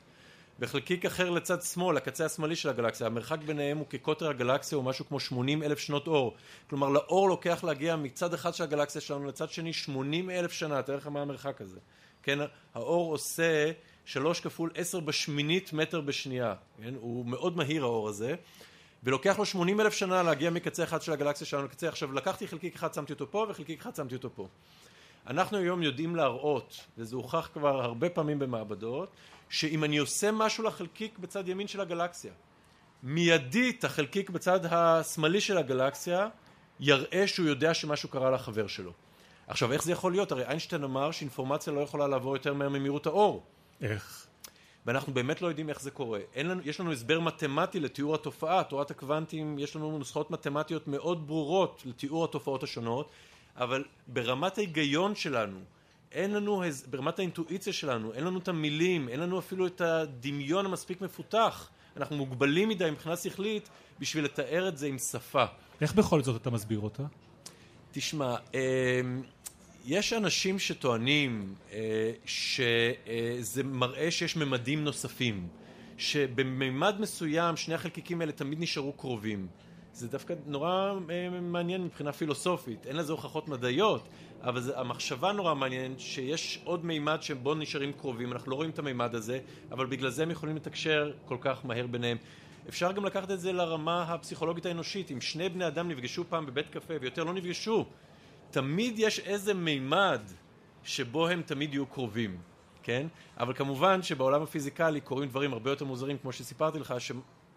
וחלקיק 0.60 1.06
אחר 1.06 1.30
לצד 1.30 1.62
שמאל, 1.62 1.98
הקצה 1.98 2.26
השמאלי 2.26 2.56
של 2.56 2.70
הגלקסיה, 2.70 3.08
המרחק 3.08 3.40
ביניהם 3.40 3.78
הוא 3.78 3.86
כקוטר 3.90 4.30
הגלקסיה 4.30 4.76
הוא 4.76 4.86
משהו 4.86 5.06
כמו 5.08 5.20
80 5.20 5.64
אלף 5.64 5.80
שנות 5.80 6.08
אור. 6.08 6.36
כלומר 6.70 6.90
לאור 6.90 7.30
לוקח 7.30 7.64
להגיע 7.64 7.96
מצד 7.96 8.34
אחד 8.34 8.54
של 8.54 8.64
הגלקסיה 8.64 9.02
שלנו 9.02 9.28
לצד 9.28 9.50
שני 9.50 9.74
80 9.74 10.30
אלף 10.30 10.52
שנה, 10.52 10.82
תאר 10.82 10.96
לך 10.96 11.08
מה 11.08 11.22
המרחק 11.22 11.62
הזה. 11.62 11.80
כן, 12.24 12.40
האור 12.74 13.12
עושה 13.12 13.72
שלוש 14.06 14.40
כפול 14.40 14.72
עשר 14.76 15.00
בשמינית 15.00 15.74
מטר 15.74 16.02
בשנייה, 16.02 16.54
כן? 16.84 16.94
הוא 17.00 17.26
מאוד 17.26 17.58
מהיר 17.58 17.84
האור 17.84 18.10
הזה. 18.10 18.36
ולוקח 19.04 19.40
לו 19.40 19.46
80 19.46 19.82
אלף 19.82 19.94
שנה 19.94 20.24
להגיע 20.24 20.50
מקצה 20.50 20.84
אחד 20.84 21.02
של 21.02 21.12
הגלקסיה 21.12 21.48
שלנו 21.48 21.66
לקצה. 21.66 21.90
עכשיו 21.90 22.14
לקחתי 22.14 22.48
חלקיק 22.48 22.76
אחד 22.76 22.94
שמתי 22.94 23.14
אותו 23.14 23.32
פה 23.32 23.46
וחלקיק 23.50 23.82
אחד 23.82 23.96
שמתי 23.96 24.16
אותו 24.16 24.30
פה. 24.36 24.48
אנחנו 25.28 25.58
היום 25.58 25.84
יודעים 25.84 26.16
להראות, 26.16 26.86
וזה 26.98 27.16
הוכח 27.16 27.50
כבר 27.54 27.82
הרבה 27.82 28.10
פעמים 28.10 28.40
במעבדות, 28.40 29.10
שאם 29.50 29.84
אני 29.84 29.98
עושה 29.98 30.32
משהו 30.32 30.64
לחלקיק 30.64 31.18
בצד 31.18 31.48
ימין 31.48 31.68
של 31.68 31.82
הגלקסיה, 31.82 32.32
מיידית 33.04 33.84
החלקיק 33.84 34.30
בצד 34.30 34.60
השמאלי 34.66 35.42
של 35.42 35.58
הגלקסיה 35.58 36.28
יראה 36.80 37.28
שהוא 37.28 37.48
יודע 37.48 37.74
שמשהו 37.74 38.10
קרה 38.10 38.32
לחבר 38.32 38.68
שלו. 38.68 38.92
עכשיו 39.48 39.72
איך 39.72 39.84
זה 39.84 39.92
יכול 39.92 40.12
להיות? 40.12 40.32
הרי 40.32 40.46
איינשטיין 40.46 40.84
אמר 40.84 41.12
שאינפורמציה 41.12 41.74
לא 41.74 41.80
יכולה 41.80 42.08
לעבור 42.08 42.36
יותר 42.36 42.54
מהר 42.54 42.70
ממהירות 42.70 43.06
האור. 43.06 43.44
איך? 43.82 44.28
ואנחנו 44.86 45.14
באמת 45.14 45.42
לא 45.42 45.48
יודעים 45.48 45.70
איך 45.70 45.82
זה 45.82 45.92
קורה. 45.92 46.20
לנו, 46.38 46.62
יש 46.66 46.80
לנו 46.80 46.92
הסבר 46.92 47.20
מתמטי 47.20 47.80
לתיאור 47.80 48.16
התופעה, 48.16 48.64
תורת 48.64 48.92
הקוונטים, 48.92 49.60
יש 49.60 49.76
לנו 49.76 49.98
נוסחאות 49.98 50.32
מתמטיות 50.32 50.88
מאוד 50.88 51.28
ברורות 51.28 51.84
לתיאור 51.86 52.26
התופעות 52.26 52.64
השונות, 52.64 53.10
אבל 53.58 53.84
ברמת 54.08 54.58
ההיגיון 54.58 55.16
שלנו, 55.16 55.60
אין 56.12 56.34
לנו, 56.34 56.64
ברמת 56.90 57.20
האינטואיציה 57.20 57.74
שלנו, 57.74 58.14
אין 58.14 58.24
לנו 58.24 58.40
את 58.40 58.48
המילים, 58.48 59.10
אין 59.10 59.20
לנו 59.20 59.40
אפילו 59.40 59.68
את 59.68 59.82
הדמיון 59.82 60.66
המספיק 60.66 61.02
מפותח. 61.02 61.70
אנחנו 61.98 62.18
מוגבלים 62.18 62.70
מדי 62.70 62.92
מבחינה 62.92 63.16
שכלית 63.16 63.70
בשביל 64.00 64.26
לתאר 64.26 64.68
את 64.68 64.78
זה 64.78 64.88
עם 64.88 64.98
שפה. 64.98 65.46
איך 65.82 65.94
בכל 65.94 66.24
זאת 66.24 66.42
אתה 66.42 66.50
מסביר 66.50 66.80
אותה? 66.80 67.04
תשמע, 67.92 68.36
אמ, 68.54 69.22
יש 69.86 70.14
אנשים 70.14 70.60
שטוענים 70.60 71.54
אה, 71.72 72.12
שזה 72.26 73.64
מראה 73.64 74.12
שיש 74.12 74.36
ממדים 74.36 74.84
נוספים, 74.84 75.48
שבמימד 75.98 77.02
מסוים 77.02 77.58
שני 77.58 77.76
החלקיקים 77.76 78.22
האלה 78.22 78.32
תמיד 78.32 78.60
נשארו 78.60 78.94
קרובים. 78.94 79.48
זה 79.98 80.08
דווקא 80.08 80.34
נורא 80.46 80.94
אה, 81.10 81.30
מעניין 81.42 81.84
מבחינה 81.84 82.12
פילוסופית, 82.12 82.88
אין 82.88 82.96
לזה 82.96 83.12
הוכחות 83.12 83.48
מדעיות, 83.48 84.08
אבל 84.42 84.62
זה, 84.62 84.80
המחשבה 84.80 85.32
נורא 85.32 85.56
מעניינת 85.56 86.00
שיש 86.00 86.62
עוד 86.64 86.86
מימד 86.86 87.22
שבו 87.22 87.56
נשארים 87.56 87.94
קרובים, 87.94 88.32
אנחנו 88.32 88.52
לא 88.52 88.56
רואים 88.56 88.70
את 88.70 88.80
המימד 88.80 89.16
הזה, 89.16 89.40
אבל 89.72 89.86
בגלל 89.86 90.10
זה 90.10 90.24
הם 90.24 90.32
יכולים 90.32 90.56
לתקשר 90.56 91.12
כל 91.26 91.38
כך 91.42 91.66
מהר 91.66 91.88
ביניהם. 91.88 92.18
אפשר 92.70 92.92
גם 92.92 93.06
לקחת 93.06 93.32
את 93.32 93.40
זה 93.40 93.54
לרמה 93.54 94.04
הפסיכולוגית 94.04 94.66
האנושית, 94.66 95.12
אם 95.12 95.22
שני 95.22 95.50
בני 95.50 95.68
אדם 95.68 95.90
נפגשו 95.90 96.24
פעם 96.30 96.46
בבית 96.46 96.70
קפה 96.70 96.94
ויותר 97.02 97.24
לא 97.24 97.34
נפגשו, 97.34 97.86
תמיד 98.52 99.00
יש 99.00 99.20
איזה 99.20 99.54
מימד 99.54 100.22
שבו 100.84 101.28
הם 101.28 101.42
תמיד 101.42 101.74
יהיו 101.74 101.86
קרובים, 101.86 102.38
כן? 102.84 103.08
אבל 103.38 103.54
כמובן 103.54 104.02
שבעולם 104.02 104.42
הפיזיקלי 104.42 105.02
קורים 105.02 105.30
דברים 105.30 105.54
הרבה 105.54 105.70
יותר 105.70 105.86
מוזרים, 105.86 106.18
כמו 106.18 106.32
שסיפרתי 106.32 106.80
לך, 106.80 106.94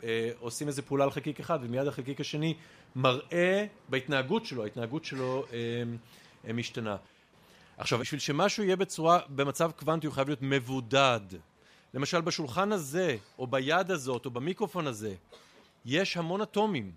שעושים 0.01 0.69
איזה 0.69 0.83
פעולה 0.83 1.05
על 1.05 1.11
חלקיק 1.11 1.41
אחד 1.41 1.59
ומיד 1.63 1.87
החלקיק 1.87 2.21
השני 2.21 2.55
מראה 2.97 3.67
בהתנהגות 3.89 4.45
שלו, 4.47 4.65
ההתנהגות 4.65 5.05
שלו 5.05 5.47
אה, 5.53 6.53
משתנה. 6.53 6.97
עכשיו, 7.77 7.99
בשביל 7.99 8.21
שמשהו 8.21 8.65
יהיה 8.65 8.77
בצורה, 8.77 9.21
במצב 9.29 9.71
קוונטי 9.77 10.07
הוא 10.07 10.15
חייב 10.15 10.29
להיות 10.29 10.43
מבודד. 10.43 11.21
למשל 11.95 12.21
בשולחן 12.21 12.73
הזה, 12.73 13.17
או 13.39 13.47
ביד 13.47 13.91
הזאת, 13.91 14.27
או 14.27 14.31
במיקרופון 14.31 14.87
הזה, 14.87 15.15
יש 15.85 16.17
המון 16.17 16.41
אטומים. 16.41 16.93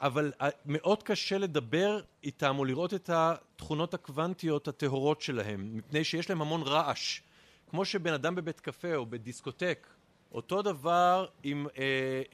אבל 0.00 0.32
אה, 0.40 0.48
מאוד 0.66 1.02
קשה 1.02 1.38
לדבר 1.38 2.00
איתם 2.24 2.58
או 2.58 2.64
לראות 2.64 2.94
את 2.94 3.10
התכונות 3.12 3.94
הקוונטיות 3.94 4.68
הטהורות 4.68 5.20
שלהם, 5.20 5.76
מפני 5.76 6.04
שיש 6.04 6.30
להם 6.30 6.42
המון 6.42 6.62
רעש. 6.62 7.20
כמו 7.70 7.84
שבן 7.84 8.12
אדם 8.12 8.34
בבית 8.34 8.60
קפה 8.60 8.94
או 8.94 9.06
בדיסקוטק, 9.06 9.86
אותו 10.34 10.62
דבר 10.62 11.26
עם 11.42 11.66
אה, 11.78 11.82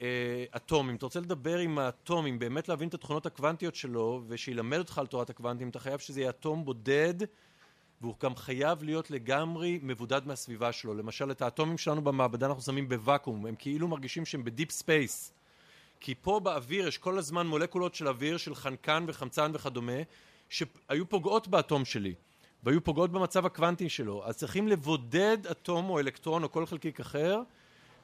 אה, 0.01 0.45
אטום. 0.55 0.89
אם 0.89 0.95
אתה 0.95 1.05
רוצה 1.05 1.19
לדבר 1.19 1.57
עם 1.57 1.79
האטום, 1.79 2.25
אם 2.25 2.39
באמת 2.39 2.69
להבין 2.69 2.87
את 2.87 2.93
התכונות 2.93 3.25
הקוונטיות 3.25 3.75
שלו, 3.75 4.21
ושילמד 4.27 4.77
אותך 4.77 4.97
על 4.97 5.07
תורת 5.07 5.29
הקוונטים, 5.29 5.69
אתה 5.69 5.79
חייב 5.79 5.99
שזה 5.99 6.19
יהיה 6.19 6.29
אטום 6.29 6.65
בודד, 6.65 7.13
והוא 8.01 8.15
גם 8.23 8.35
חייב 8.35 8.83
להיות 8.83 9.11
לגמרי 9.11 9.79
מבודד 9.83 10.27
מהסביבה 10.27 10.71
שלו. 10.71 10.93
למשל, 10.93 11.31
את 11.31 11.41
האטומים 11.41 11.77
שלנו 11.77 12.01
במעבדה 12.01 12.45
אנחנו 12.45 12.61
שמים 12.61 12.89
בוואקום, 12.89 13.45
הם 13.45 13.55
כאילו 13.55 13.87
מרגישים 13.87 14.25
שהם 14.25 14.43
ב 14.43 14.49
deep 14.49 14.71
space. 14.71 15.33
כי 15.99 16.15
פה 16.21 16.39
באוויר 16.39 16.87
יש 16.87 16.97
כל 16.97 17.17
הזמן 17.17 17.47
מולקולות 17.47 17.95
של 17.95 18.07
אוויר, 18.07 18.37
של 18.37 18.55
חנקן 18.55 19.05
וחמצן 19.07 19.51
וכדומה, 19.53 20.01
שהיו 20.49 21.09
פוגעות 21.09 21.47
באטום 21.47 21.85
שלי, 21.85 22.13
והיו 22.63 22.83
פוגעות 22.83 23.11
במצב 23.11 23.45
הקוונטי 23.45 23.89
שלו. 23.89 24.25
אז 24.25 24.37
צריכים 24.37 24.67
לבודד 24.67 25.37
אטום 25.51 25.89
או 25.89 25.99
אלקטרון 25.99 26.43
או 26.43 26.51
כל 26.51 26.65
חלקיק 26.65 26.99
אחר, 26.99 27.41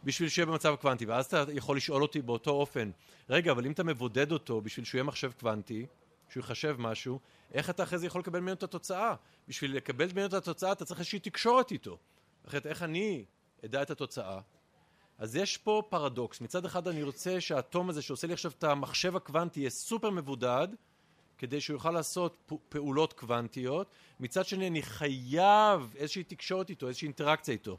בשביל 0.08 0.30
שיהיה 0.30 0.46
במצב 0.46 0.74
הקוונטי. 0.74 1.06
ואז 1.06 1.26
אתה 1.26 1.43
יכול 1.54 1.78
לשאול 1.78 2.02
אותי 2.02 2.22
באותו 2.22 2.52
אופן, 2.52 2.91
רגע, 3.30 3.52
אבל 3.52 3.65
אם 3.65 3.72
אתה 3.72 3.84
מבודד 3.84 4.32
אותו 4.32 4.62
בשביל 4.62 4.86
שהוא 4.86 4.98
יהיה 4.98 5.04
מחשב 5.04 5.32
קוונטי, 5.39 5.86
שהוא 6.30 6.41
יחשב 6.41 6.76
משהו, 6.80 7.20
איך 7.54 7.70
אתה 7.70 7.84
אחרי 7.84 8.00
זה 8.00 8.08
יכול 8.08 8.22
לקבל 8.22 8.39
ממנו 8.39 8.54
את 8.54 8.63
התוצאה? 8.63 9.15
בשביל 9.48 9.76
לקבל 9.76 10.08
ממנו 10.13 10.26
את 10.26 10.34
התוצאה 10.34 10.72
אתה 10.72 10.86
צריך 10.86 11.00
איזושהי 11.00 11.20
תקשורת 11.20 11.72
איתו. 11.72 11.98
אחרת 12.48 12.65
איך 12.65 12.84
אני 12.84 13.26
אדע 13.65 13.82
את 13.82 13.89
התוצאה? 13.89 14.39
אז 15.17 15.36
יש 15.36 15.58
פה 15.58 15.84
פרדוקס, 15.89 16.41
מצד 16.41 16.65
אחד 16.65 16.88
אני 16.88 17.04
רוצה 17.04 17.41
שהאטום 17.41 17.89
הזה 17.89 18.02
שעושה 18.02 18.28
לי 18.28 18.34
עכשיו 18.34 18.52
את 18.58 18.63
המחשב 18.63 19.15
הקוונטי 19.15 19.60
יהיה 19.60 19.70
סופר 19.70 20.10
מבודד 20.10 20.67
כדי 21.38 21.62
שהוא 21.62 21.76
יוכל 21.76 21.91
לעשות 21.91 22.52
פעולות 22.70 23.13
קוונטיות, 23.13 23.91
מצד 24.20 24.46
שני 24.46 24.67
אני 24.67 24.82
חייב 24.82 25.96
איזושהי 25.96 26.24
תקשורת 26.24 26.70
איתו, 26.70 26.88
איזושהי 26.88 27.06
אינטראקציה 27.06 27.52
איתו. 27.52 27.78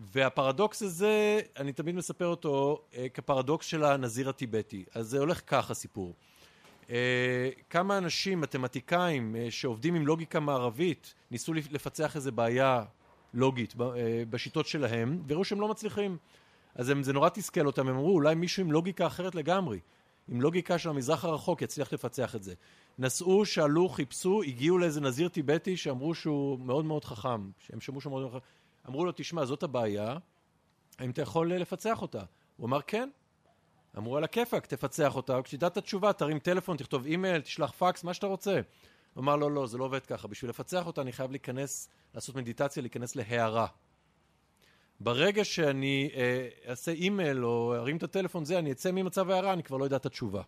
והפרדוקס 0.00 0.82
הזה, 0.82 1.40
אני 1.56 1.72
תמיד 1.72 1.94
מספר 1.94 2.26
אותו 2.26 2.82
אה, 2.96 3.08
כפרדוקס 3.08 3.66
של 3.66 3.84
הנזיר 3.84 4.28
הטיבטי. 4.28 4.84
אז 4.94 5.06
זה 5.06 5.18
הולך 5.18 5.40
כך 5.46 5.70
הסיפור. 5.70 6.14
אה, 6.90 7.50
כמה 7.70 7.98
אנשים, 7.98 8.40
מתמטיקאים, 8.40 9.36
אה, 9.36 9.46
שעובדים 9.50 9.94
עם 9.94 10.06
לוגיקה 10.06 10.40
מערבית, 10.40 11.14
ניסו 11.30 11.54
לפצח 11.54 12.16
איזה 12.16 12.30
בעיה 12.30 12.84
לוגית 13.34 13.74
אה, 13.80 14.22
בשיטות 14.30 14.66
שלהם, 14.66 15.22
והראו 15.26 15.44
שהם 15.44 15.60
לא 15.60 15.68
מצליחים. 15.68 16.16
אז 16.74 16.88
הם, 16.88 17.02
זה 17.02 17.12
נורא 17.12 17.28
תסכל 17.28 17.66
אותם, 17.66 17.88
הם 17.88 17.94
אמרו 17.94 18.14
אולי 18.14 18.34
מישהו 18.34 18.62
עם 18.62 18.72
לוגיקה 18.72 19.06
אחרת 19.06 19.34
לגמרי, 19.34 19.80
עם 20.28 20.40
לוגיקה 20.40 20.78
של 20.78 20.88
המזרח 20.88 21.24
הרחוק 21.24 21.62
יצליח 21.62 21.92
לפצח 21.92 22.34
את 22.34 22.42
זה. 22.42 22.54
נסעו, 22.98 23.44
שאלו, 23.44 23.88
חיפשו, 23.88 24.42
הגיעו 24.42 24.78
לאיזה 24.78 25.00
נזיר 25.00 25.28
טיבטי 25.28 25.76
שאמרו 25.76 26.14
שהוא 26.14 26.58
מאוד 26.58 26.84
מאוד 26.84 27.04
חכם, 27.04 27.50
שהם 27.58 27.80
שמעו 27.80 28.00
שהוא 28.00 28.10
מאוד 28.10 28.22
מאוד 28.22 28.32
חכם, 28.32 28.46
אמרו 28.88 29.04
לו 29.04 29.12
תשמע 29.16 29.44
זאת 29.44 29.62
הבעיה, 29.62 30.16
האם 30.98 31.10
אתה 31.10 31.22
יכול 31.22 31.54
לפצח 31.54 32.02
אותה? 32.02 32.22
הוא 32.56 32.66
אמר 32.66 32.82
כן. 32.82 33.10
אמרו 33.98 34.16
על 34.16 34.24
הכיפאק 34.24 34.66
תפצח 34.66 35.16
אותה, 35.16 35.42
כשתדע 35.42 35.66
את 35.66 35.76
התשובה 35.76 36.12
תרים 36.12 36.38
טלפון, 36.38 36.76
תכתוב 36.76 37.06
אימייל, 37.06 37.40
תשלח 37.40 37.70
פקס, 37.78 38.04
מה 38.04 38.14
שאתה 38.14 38.26
רוצה. 38.26 38.60
הוא 39.14 39.22
אמר 39.22 39.36
לא 39.36 39.50
לא 39.50 39.66
זה 39.66 39.78
לא 39.78 39.84
עובד 39.84 40.06
ככה, 40.06 40.28
בשביל 40.28 40.50
לפצח 40.50 40.86
אותה 40.86 41.00
אני 41.00 41.12
חייב 41.12 41.30
להיכנס 41.30 41.88
לעשות 42.14 42.36
מדיטציה, 42.36 42.82
להיכנס 42.82 43.16
להערה. 43.16 43.66
ברגע 45.00 45.44
שאני 45.44 46.10
אה, 46.14 46.48
אעשה 46.68 46.92
אימייל 46.92 47.44
או 47.44 47.74
ארים 47.74 47.96
את 47.96 48.02
הטלפון 48.02 48.44
זה, 48.44 48.58
אני 48.58 48.72
אצא 48.72 48.92
ממצב 48.92 49.30
ההערה, 49.30 49.52
אני 49.52 49.62
כבר 49.62 49.76
לא 49.76 49.84
יודע 49.84 49.96
את 49.96 50.06
התשובה. 50.06 50.42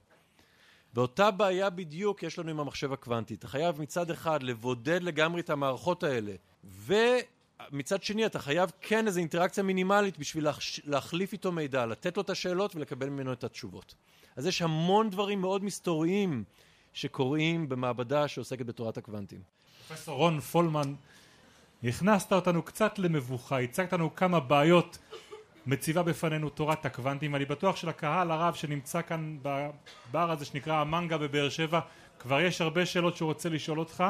ואותה 0.95 1.31
בעיה 1.31 1.71
בדיוק 1.71 2.23
יש 2.23 2.38
לנו 2.38 2.51
עם 2.51 2.61
המחשב 2.61 2.92
הקוונטי. 2.92 3.35
אתה 3.35 3.49
חייב 3.49 3.81
מצד 3.81 4.11
אחד 4.11 4.42
לבודד 4.42 5.03
לגמרי 5.03 5.40
את 5.40 5.51
המערכות 5.51 6.03
האלה, 6.03 6.33
ומצד 7.72 8.03
שני 8.03 8.27
אתה 8.27 8.38
חייב 8.38 8.70
כן 8.81 9.07
איזו 9.07 9.20
אינטראקציה 9.20 9.62
מינימלית 9.62 10.18
בשביל 10.18 10.46
להחליף 10.85 11.33
איתו 11.33 11.53
מידע, 11.53 11.87
לתת 11.87 12.16
לו 12.16 12.22
את 12.22 12.31
השאלות 12.31 12.77
ולקבל 12.77 13.09
ממנו 13.09 13.33
את 13.33 13.44
התשובות. 13.44 13.94
אז 14.37 14.46
יש 14.46 14.62
המון 14.62 15.11
דברים 15.11 15.40
מאוד 15.40 15.64
מסתוריים 15.64 16.44
שקורים 16.92 17.68
במעבדה 17.68 18.29
שעוסקת 18.29 18.66
בתורת 18.66 18.96
הקוונטים. 18.96 19.40
פרופסור 19.88 20.16
רון 20.16 20.40
פולמן 20.40 20.94
הכנסת 21.85 22.33
אותנו 22.33 22.62
קצת 22.62 22.98
למבוכה, 22.98 23.61
הצגת 23.61 23.92
לנו 23.92 24.14
כמה 24.14 24.40
בעיות 24.40 24.98
מציבה 25.66 26.03
בפנינו 26.03 26.51
תורת 26.51 26.87
הקוונטים 26.87 27.33
ואני 27.33 27.44
בטוח 27.44 27.77
שלקהל 27.77 28.31
הרב 28.31 28.55
שנמצא 28.55 29.03
כאן 29.03 29.38
בבר 29.42 30.31
הזה 30.31 30.44
שנקרא 30.44 30.75
המנגה 30.75 31.18
בבאר 31.18 31.48
שבע 31.48 31.81
כבר 32.18 32.40
יש 32.40 32.61
הרבה 32.61 32.87
שאלות 32.87 33.16
שהוא 33.16 33.27
רוצה 33.27 33.48
לשאול 33.48 33.79
אותך 33.79 34.05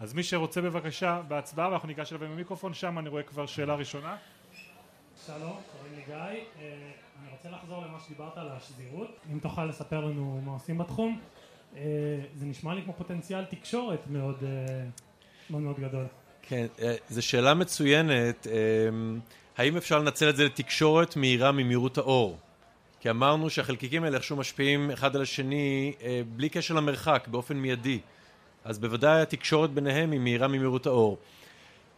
אז 0.00 0.14
מי 0.14 0.22
שרוצה 0.22 0.60
בבקשה 0.60 1.22
בהצבעה 1.28 1.68
ואנחנו 1.68 1.88
ניגש 1.88 2.12
אליו 2.12 2.24
עם 2.24 2.32
המיקרופון 2.32 2.74
שם 2.74 2.98
אני 2.98 3.08
רואה 3.08 3.22
כבר 3.22 3.46
שאלה 3.46 3.74
ראשונה 3.74 4.16
שלום, 5.26 5.56
קוראים 5.72 5.94
לי 5.96 6.02
גיא, 6.06 6.14
אה, 6.14 6.40
אני 7.22 7.30
רוצה 7.30 7.50
לחזור 7.50 7.84
למה 7.84 7.98
שדיברת 8.06 8.38
על 8.38 8.48
השזירות 8.48 9.20
אם 9.32 9.38
תוכל 9.38 9.64
לספר 9.64 10.00
לנו 10.00 10.40
מה 10.44 10.52
עושים 10.52 10.78
בתחום 10.78 11.20
אה, 11.76 11.82
זה 12.34 12.46
נשמע 12.46 12.74
לי 12.74 12.82
כמו 12.82 12.92
פוטנציאל 12.92 13.44
תקשורת 13.44 14.06
מאוד 14.10 14.36
אה, 14.42 14.84
מאוד, 15.50 15.62
מאוד 15.62 15.80
גדול 15.80 16.06
כן, 16.48 16.66
זו 17.08 17.22
שאלה 17.22 17.54
מצוינת. 17.54 18.46
האם 19.56 19.76
אפשר 19.76 19.98
לנצל 19.98 20.28
את 20.28 20.36
זה 20.36 20.44
לתקשורת 20.44 21.16
מהירה 21.16 21.52
ממהירות 21.52 21.98
האור? 21.98 22.38
כי 23.00 23.10
אמרנו 23.10 23.50
שהחלקיקים 23.50 24.04
האלה 24.04 24.16
איכשהו 24.16 24.36
משפיעים 24.36 24.90
אחד 24.90 25.16
על 25.16 25.22
השני 25.22 25.92
בלי 26.36 26.48
קשר 26.48 26.74
למרחק, 26.74 27.28
באופן 27.30 27.56
מיידי. 27.56 28.00
אז 28.66 28.78
בוודאי 28.78 29.22
התקשורת 29.22 29.70
ביניהם 29.70 30.10
היא 30.10 30.20
מהירה 30.20 30.48
ממהירות 30.48 30.86
האור. 30.86 31.18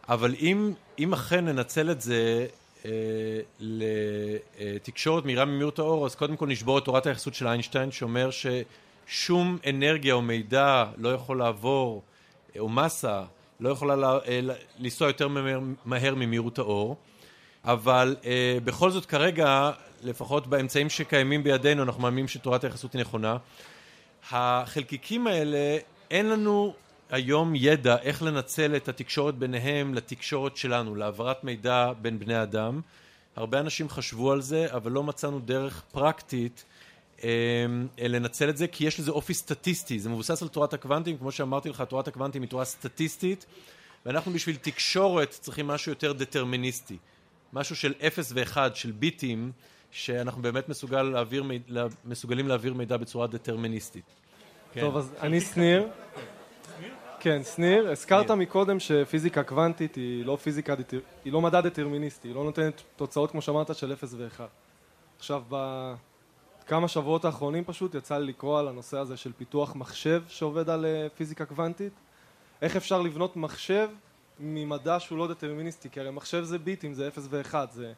אבל 0.09 0.35
אם, 0.39 0.73
אם 0.99 1.13
אכן 1.13 1.45
ננצל 1.45 1.91
את 1.91 2.01
זה 2.01 2.47
אה, 2.85 2.91
לתקשורת 3.59 5.25
מהירה 5.25 5.45
ממהירות 5.45 5.79
האור, 5.79 6.05
אז 6.05 6.15
קודם 6.15 6.35
כל 6.35 6.47
נשבור 6.47 6.77
את 6.77 6.85
תורת 6.85 7.05
היחסות 7.05 7.33
של 7.33 7.47
איינשטיין, 7.47 7.91
שאומר 7.91 8.29
ששום 8.31 9.57
אנרגיה 9.69 10.13
או 10.13 10.21
מידע 10.21 10.85
לא 10.97 11.09
יכול 11.09 11.37
לעבור, 11.37 12.01
או 12.59 12.69
מסה, 12.69 13.23
לא 13.59 13.69
יכולה 13.69 14.19
לנסוע 14.79 15.07
יותר 15.07 15.27
מהר 15.85 16.15
ממהירות 16.15 16.59
האור, 16.59 16.95
אבל 17.65 18.15
בכל 18.63 18.91
זאת 18.91 19.05
כרגע, 19.05 19.71
לפחות 20.03 20.47
באמצעים 20.47 20.89
שקיימים 20.89 21.43
בידינו, 21.43 21.83
אנחנו 21.83 22.01
מאמינים 22.01 22.27
שתורת 22.27 22.63
היחסות 22.63 22.93
היא 22.93 23.01
נכונה. 23.01 23.37
החלקיקים 24.31 25.27
האלה, 25.27 25.77
אין 26.11 26.29
לנו 26.29 26.73
היום 27.09 27.55
ידע 27.55 27.97
איך 27.97 28.23
לנצל 28.23 28.75
את 28.75 28.87
התקשורת 28.89 29.35
ביניהם 29.35 29.93
לתקשורת 29.93 30.57
שלנו, 30.57 30.95
להעברת 30.95 31.43
מידע 31.43 31.91
בין 32.01 32.19
בני 32.19 32.43
אדם. 32.43 32.81
הרבה 33.35 33.59
אנשים 33.59 33.89
חשבו 33.89 34.31
על 34.31 34.41
זה, 34.41 34.67
אבל 34.73 34.91
לא 34.91 35.03
מצאנו 35.03 35.39
דרך 35.39 35.83
פרקטית 35.91 36.65
אה, 37.23 37.29
לנצל 37.99 38.49
את 38.49 38.57
זה, 38.57 38.67
כי 38.67 38.87
יש 38.87 38.99
לזה 38.99 39.11
אופי 39.11 39.33
סטטיסטי, 39.33 39.99
זה 39.99 40.09
מבוסס 40.09 40.41
על 40.41 40.47
תורת 40.47 40.73
הקוונטים, 40.73 41.17
כמו 41.17 41.31
שאמרתי 41.31 41.69
לך, 41.69 41.81
תורת 41.81 42.07
הקוונטים 42.07 42.41
היא 42.41 42.49
תורה 42.49 42.65
סטטיסטית, 42.65 43.45
ואנחנו 44.05 44.33
בשביל 44.33 44.55
תקשורת 44.55 45.29
צריכים 45.29 45.67
משהו 45.67 45.91
יותר 45.91 46.13
דטרמיניסטי, 46.13 46.97
משהו 47.53 47.75
של 47.75 47.93
0 48.07 48.31
ו-1, 48.35 48.57
של 48.73 48.91
ביטים, 48.91 49.51
שאנחנו 49.91 50.41
באמת 50.41 50.69
מסוגל 50.69 51.01
להעביר, 51.01 51.43
מסוגלים 52.05 52.47
להעביר 52.47 52.73
מידע 52.73 52.97
בצורה 52.97 53.27
דטרמיניסטית. 53.27 54.05
כן. 54.73 54.81
טוב, 54.81 54.97
אז 54.97 55.13
אני 55.21 55.41
שניר. 55.41 55.87
כן, 57.19 57.43
שניר, 57.43 57.89
הזכרת. 57.91 58.31
מקודם 58.31 58.79
שפיזיקה 58.79 59.43
קוונטית 59.43 59.95
היא 59.95 60.25
לא 60.25 60.35
פיזיקה, 60.35 60.75
היא 61.25 61.33
לא 61.33 61.41
מדע 61.41 61.61
דטרמיניסטי, 61.61 62.27
היא 62.27 62.35
לא 62.35 62.43
נותנת 62.43 62.81
תוצאות 62.95 63.31
כמו 63.31 63.41
שאמרת 63.41 63.75
של 63.75 63.93
0 63.93 64.13
ו-1. 64.17 64.41
עכשיו, 65.17 65.43
בכמה 65.49 66.87
שבועות 66.87 67.25
האחרונים 67.25 67.63
פשוט 67.63 67.95
יצא 67.95 68.17
לי 68.17 68.27
לקרוא 68.27 68.59
על 68.59 68.67
הנושא 68.67 68.97
הזה 68.97 69.17
של 69.17 69.31
פיתוח 69.37 69.75
מחשב 69.75 70.23
שעובד 70.27 70.69
על 70.69 70.85
אה, 70.85 71.07
פיזיקה 71.17 71.45
קוונטית. 71.45 71.93
איך 72.61 72.75
אפשר 72.75 73.01
לבנות 73.01 73.35
מחשב 73.35 73.89
ממדע 74.39 74.99
שהוא 74.99 75.17
לא 75.17 75.27
דטרמיניסטי, 75.27 75.89
כי 75.89 75.99
הרי 75.99 76.11
מחשב 76.11 76.43
זה 76.43 76.59
ביטים, 76.59 76.93
זה 76.93 77.07
0 77.07 77.27
ו-1, 77.29 77.55
זה 77.71 77.93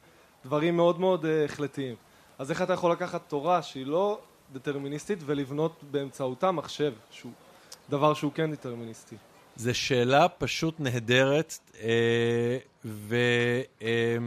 דברים 0.45 0.75
מאוד 0.75 0.99
מאוד 0.99 1.25
אה, 1.25 1.45
החלטיים. 1.45 1.95
אז 2.39 2.51
איך 2.51 2.61
אתה 2.61 2.73
יכול 2.73 2.91
לקחת 2.91 3.21
תורה 3.27 3.61
שהיא 3.61 3.85
לא 3.85 4.19
דטרמיניסטית 4.53 5.19
ולבנות 5.25 5.83
באמצעותה 5.91 6.51
מחשב 6.51 6.93
שהוא 7.11 7.31
דבר 7.89 8.13
שהוא 8.13 8.31
כן 8.31 8.51
דטרמיניסטי? 8.51 9.15
זו 9.55 9.75
שאלה 9.75 10.27
פשוט 10.27 10.79
נהדרת, 10.79 11.59
אה, 11.81 12.57
ו... 12.85 13.15
אה, 13.81 14.17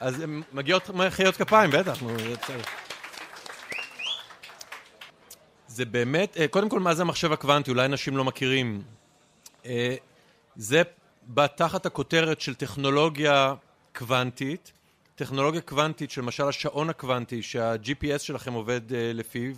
אז 0.00 0.22
מגיעות 0.52 0.90
מחיאות 0.90 1.36
כפיים, 1.36 1.70
בטח. 1.70 2.02
זה 5.68 5.84
באמת, 5.84 6.36
אה, 6.36 6.48
קודם 6.48 6.68
כל 6.68 6.80
מה 6.80 6.94
זה 6.94 7.02
המחשב 7.02 7.32
הקוונטי, 7.32 7.70
אולי 7.70 7.84
אנשים 7.84 8.16
לא 8.16 8.24
מכירים. 8.24 8.82
אה, 9.66 9.94
זה 10.56 10.82
בא 11.22 11.46
תחת 11.46 11.86
הכותרת 11.86 12.40
של 12.40 12.54
טכנולוגיה 12.54 13.54
קוונטית, 13.96 14.72
טכנולוגיה 15.16 15.60
קוונטית 15.60 16.10
שלמשל 16.10 16.48
השעון 16.48 16.90
הקוונטי 16.90 17.42
שה-GPS 17.42 18.18
שלכם 18.18 18.52
עובד 18.52 18.90
uh, 18.90 18.94
לפיו, 18.94 19.54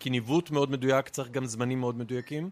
כי 0.00 0.10
ניווט 0.10 0.50
מאוד 0.50 0.70
מדויק 0.70 1.08
צריך 1.08 1.30
גם 1.30 1.46
זמנים 1.46 1.80
מאוד 1.80 1.98
מדויקים 1.98 2.50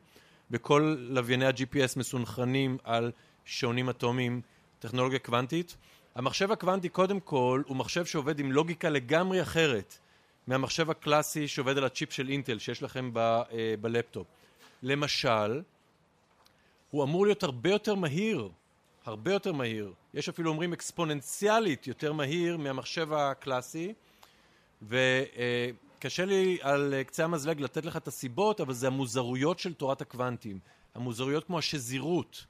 וכל 0.51 0.97
לווייני 0.99 1.47
ה-GPS 1.47 1.99
מסונכרנים 1.99 2.79
על 2.85 3.13
שעונים 3.45 3.91
אטומיים, 3.91 4.41
טכנולוגיה 4.79 5.19
קוונטית. 5.19 5.77
המחשב 6.15 6.53
הקוונטי 6.53 6.89
קודם 6.89 7.21
כל 7.21 7.63
הוא 7.67 7.77
מחשב 7.77 8.05
שעובד 8.05 8.39
עם 8.39 8.53
לוגיקה 8.53 8.89
לגמרי 8.89 9.43
אחרת 9.43 9.99
מהמחשב 10.47 10.91
הקלאסי 10.91 11.49
שעובד 11.49 11.79
על 11.79 11.85
הצ'יפ 11.85 12.13
של 12.13 12.29
אינטל 12.29 12.59
שיש 12.59 12.83
לכם 12.83 13.11
ב, 13.13 13.19
אה, 13.19 13.53
בלפטופ. 13.81 14.27
למשל, 14.83 15.63
הוא 16.91 17.05
אמור 17.05 17.27
להיות 17.27 17.43
הרבה 17.43 17.71
יותר 17.71 17.95
מהיר 17.95 18.49
הרבה 19.09 19.33
יותר 19.33 19.53
מהיר, 19.53 19.93
יש 20.15 20.29
אפילו 20.29 20.51
אומרים 20.51 20.73
אקספוננציאלית 20.73 21.87
יותר 21.87 22.13
מהיר 22.13 22.57
מהמחשב 22.57 23.13
הקלאסי. 23.13 23.93
וקשה 24.83 26.25
לי 26.25 26.59
על 26.61 26.95
קצה 27.07 27.25
המזלג 27.25 27.61
לתת 27.61 27.85
לך 27.85 27.97
את 27.97 28.09
הסיבות 28.09 28.61
אבל 28.61 28.73
זה 28.73 28.87
המוזרויות 28.87 29.59
של 29.59 29.75
תורת 29.75 30.01
הקוונטים. 30.01 30.59
המוזרויות 30.95 31.45
כמו 31.45 31.59
השזירות 31.59 32.45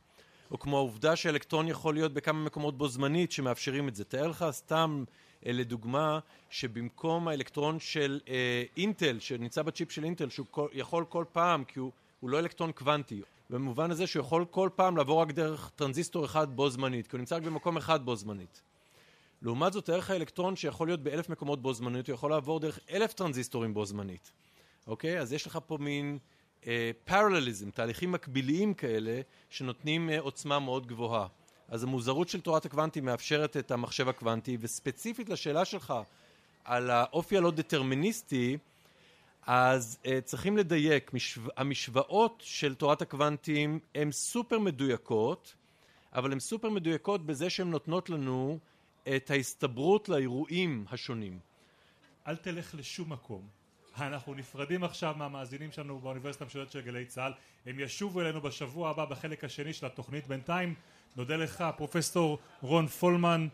או 0.50 0.58
כמו 0.58 0.76
העובדה 0.76 1.16
שאלקטרון 1.16 1.68
יכול 1.68 1.94
להיות 1.94 2.12
בכמה 2.14 2.44
מקומות 2.44 2.78
בו 2.78 2.88
זמנית 2.88 3.32
שמאפשרים 3.32 3.88
את 3.88 3.94
זה. 3.94 4.04
תאר 4.04 4.28
לך 4.28 4.44
סתם 4.50 5.04
אה, 5.46 5.52
לדוגמה 5.52 6.18
שבמקום 6.50 7.28
האלקטרון 7.28 7.80
של 7.80 8.20
אה, 8.28 8.62
אינטל 8.76 9.18
שנמצא 9.20 9.62
בצ'יפ 9.62 9.92
של 9.92 10.04
אינטל 10.04 10.30
שהוא 10.30 10.46
יכול 10.72 11.04
כל 11.08 11.24
פעם 11.32 11.64
כי 11.64 11.78
הוא, 11.78 11.92
הוא 12.20 12.30
לא 12.30 12.38
אלקטרון 12.38 12.72
קוונטי 12.72 13.22
במובן 13.50 13.90
הזה 13.90 14.06
שהוא 14.06 14.20
יכול 14.20 14.44
כל 14.50 14.70
פעם 14.76 14.96
לעבור 14.96 15.22
רק 15.22 15.32
דרך 15.32 15.70
טרנזיסטור 15.76 16.24
אחד 16.24 16.56
בו 16.56 16.70
זמנית, 16.70 17.06
כי 17.06 17.16
הוא 17.16 17.18
נמצא 17.18 17.36
רק 17.36 17.42
במקום 17.42 17.76
אחד 17.76 18.04
בו 18.04 18.16
זמנית. 18.16 18.62
לעומת 19.42 19.72
זאת 19.72 19.88
אם 19.88 19.94
יש 19.94 20.02
לך 20.02 20.10
אלקטרון 20.10 20.56
שיכול 20.56 20.88
להיות 20.88 21.02
באלף 21.02 21.28
מקומות 21.28 21.62
בו 21.62 21.74
זמנית, 21.74 22.06
הוא 22.06 22.14
יכול 22.14 22.30
לעבור 22.30 22.60
דרך 22.60 22.78
אלף 22.90 23.12
טרנזיסטורים 23.12 23.74
בו 23.74 23.86
זמנית. 23.86 24.32
אוקיי? 24.86 25.20
אז 25.20 25.32
יש 25.32 25.46
לך 25.46 25.58
פה 25.66 25.78
מין 25.80 26.18
פרלליזם, 27.04 27.66
אה, 27.66 27.72
תהליכים 27.72 28.12
מקביליים 28.12 28.74
כאלה, 28.74 29.20
שנותנים 29.50 30.10
אה, 30.10 30.20
עוצמה 30.20 30.58
מאוד 30.58 30.86
גבוהה. 30.86 31.26
אז 31.68 31.82
המוזרות 31.82 32.28
של 32.28 32.40
תורת 32.40 32.66
הקוונטים 32.66 33.04
מאפשרת 33.04 33.56
את 33.56 33.70
המחשב 33.70 34.08
הקוונטי, 34.08 34.56
וספציפית 34.60 35.28
לשאלה 35.28 35.64
שלך 35.64 35.94
על 36.64 36.90
האופי 36.90 37.36
הלא 37.36 37.50
דטרמיניסטי, 37.50 38.58
אז 39.46 39.98
uh, 40.02 40.08
צריכים 40.24 40.56
לדייק, 40.56 41.12
משו... 41.14 41.40
המשוואות 41.56 42.42
של 42.46 42.74
תורת 42.74 43.02
הקוונטים 43.02 43.78
הן 43.94 44.12
סופר 44.12 44.58
מדויקות, 44.58 45.54
אבל 46.14 46.32
הן 46.32 46.40
סופר 46.40 46.70
מדויקות 46.70 47.26
בזה 47.26 47.50
שהן 47.50 47.70
נותנות 47.70 48.10
לנו 48.10 48.58
את 49.16 49.30
ההסתברות 49.30 50.08
לאירועים 50.08 50.84
השונים. 50.90 51.38
אל 52.26 52.36
תלך 52.36 52.74
לשום 52.74 53.12
מקום. 53.12 53.48
אנחנו 54.00 54.34
נפרדים 54.34 54.84
עכשיו 54.84 55.14
מהמאזינים 55.18 55.72
שלנו 55.72 55.98
באוניברסיטה 55.98 56.44
המשודדת 56.44 56.70
של 56.70 56.80
גלי 56.80 57.04
צה"ל, 57.04 57.32
הם 57.66 57.80
ישובו 57.80 58.20
אלינו 58.20 58.40
בשבוע 58.40 58.90
הבא 58.90 59.04
בחלק 59.04 59.44
השני 59.44 59.72
של 59.72 59.86
התוכנית. 59.86 60.26
בינתיים 60.26 60.74
נודה 61.16 61.36
לך 61.36 61.64
פרופסור 61.76 62.38
רון 62.62 62.86
פולמן 62.86 63.48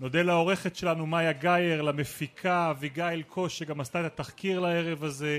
נודה 0.00 0.22
לעורכת 0.22 0.76
שלנו 0.76 1.06
מאיה 1.06 1.32
גאייר, 1.32 1.82
למפיקה 1.82 2.70
אביגיל 2.70 3.22
קוש 3.22 3.58
שגם 3.58 3.80
עשתה 3.80 4.00
את 4.00 4.04
התחקיר 4.04 4.60
לערב 4.60 5.04
הזה, 5.04 5.38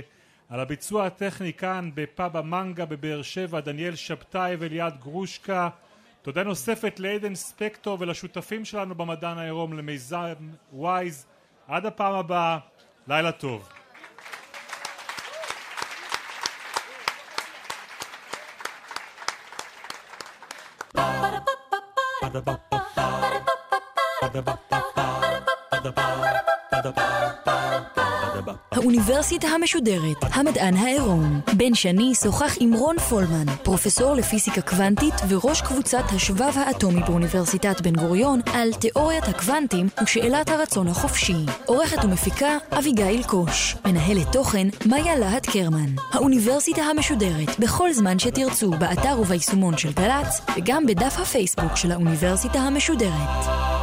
על 0.50 0.60
הביצוע 0.60 1.06
הטכני 1.06 1.54
כאן 1.54 1.90
בפאב 1.94 2.38
המנגה 2.38 2.86
בבאר 2.86 3.22
שבע, 3.22 3.60
דניאל 3.60 3.96
שבתאי 3.96 4.56
וליעד 4.60 5.00
גרושקה. 5.00 5.70
תודה 6.22 6.44
נוספת 6.44 7.00
לעדן 7.00 7.36
ספקטור 7.36 7.98
ולשותפים 8.00 8.66
שלנו 8.66 8.96
במדען 8.96 9.38
העירום 9.38 9.74
למיזם 9.74 10.50
וויז. 10.74 11.26
עד 11.68 11.86
הפעם 11.86 12.14
הבאה, 12.14 12.58
לילה 13.08 13.32
טוב. 13.32 13.70
Ba-da-ba-ba-ba 22.22 22.79
האוניברסיטה 28.72 29.48
המשודרת, 29.48 30.18
המדען 30.22 30.78
העירום. 30.78 31.42
בן 31.58 31.74
שני 31.76 32.16
שוחח 32.16 32.58
עם 32.60 32.74
רון 32.74 33.00
פולמן, 33.00 33.56
פרופסור 33.64 34.14
לפיזיקה 34.14 34.62
קוונטית 34.62 35.14
וראש 35.30 35.62
קבוצת 35.62 36.04
השבב 36.16 36.52
האטומי 36.56 37.02
באוניברסיטת 37.08 37.82
בן 37.82 37.96
גוריון, 37.96 38.40
על 38.54 38.74
תיאוריית 38.74 39.24
הקוונטים 39.24 39.88
ושאלת 40.04 40.50
הרצון 40.50 40.88
החופשי. 40.88 41.46
עורכת 41.66 42.06
ומפיקה 42.06 42.58
אביגיל 42.72 43.24
קוש. 43.24 43.76
מנהלת 43.86 44.32
תוכן 44.32 44.68
מאיה 44.86 45.16
להט 45.16 45.50
קרמן. 45.50 45.90
האוניברסיטה 46.12 46.82
המשודרת, 46.82 47.60
בכל 47.60 47.94
זמן 47.94 48.20
שתרצו, 48.20 48.72
באתר 48.72 49.20
וביישומון 49.20 49.78
של 49.78 49.92
גל"צ, 49.94 50.42
וגם 50.58 50.86
בדף 50.86 51.20
הפייסבוק 51.20 51.76
של 51.76 51.92
האוניברסיטה 51.92 52.60
המשודרת. 52.60 53.79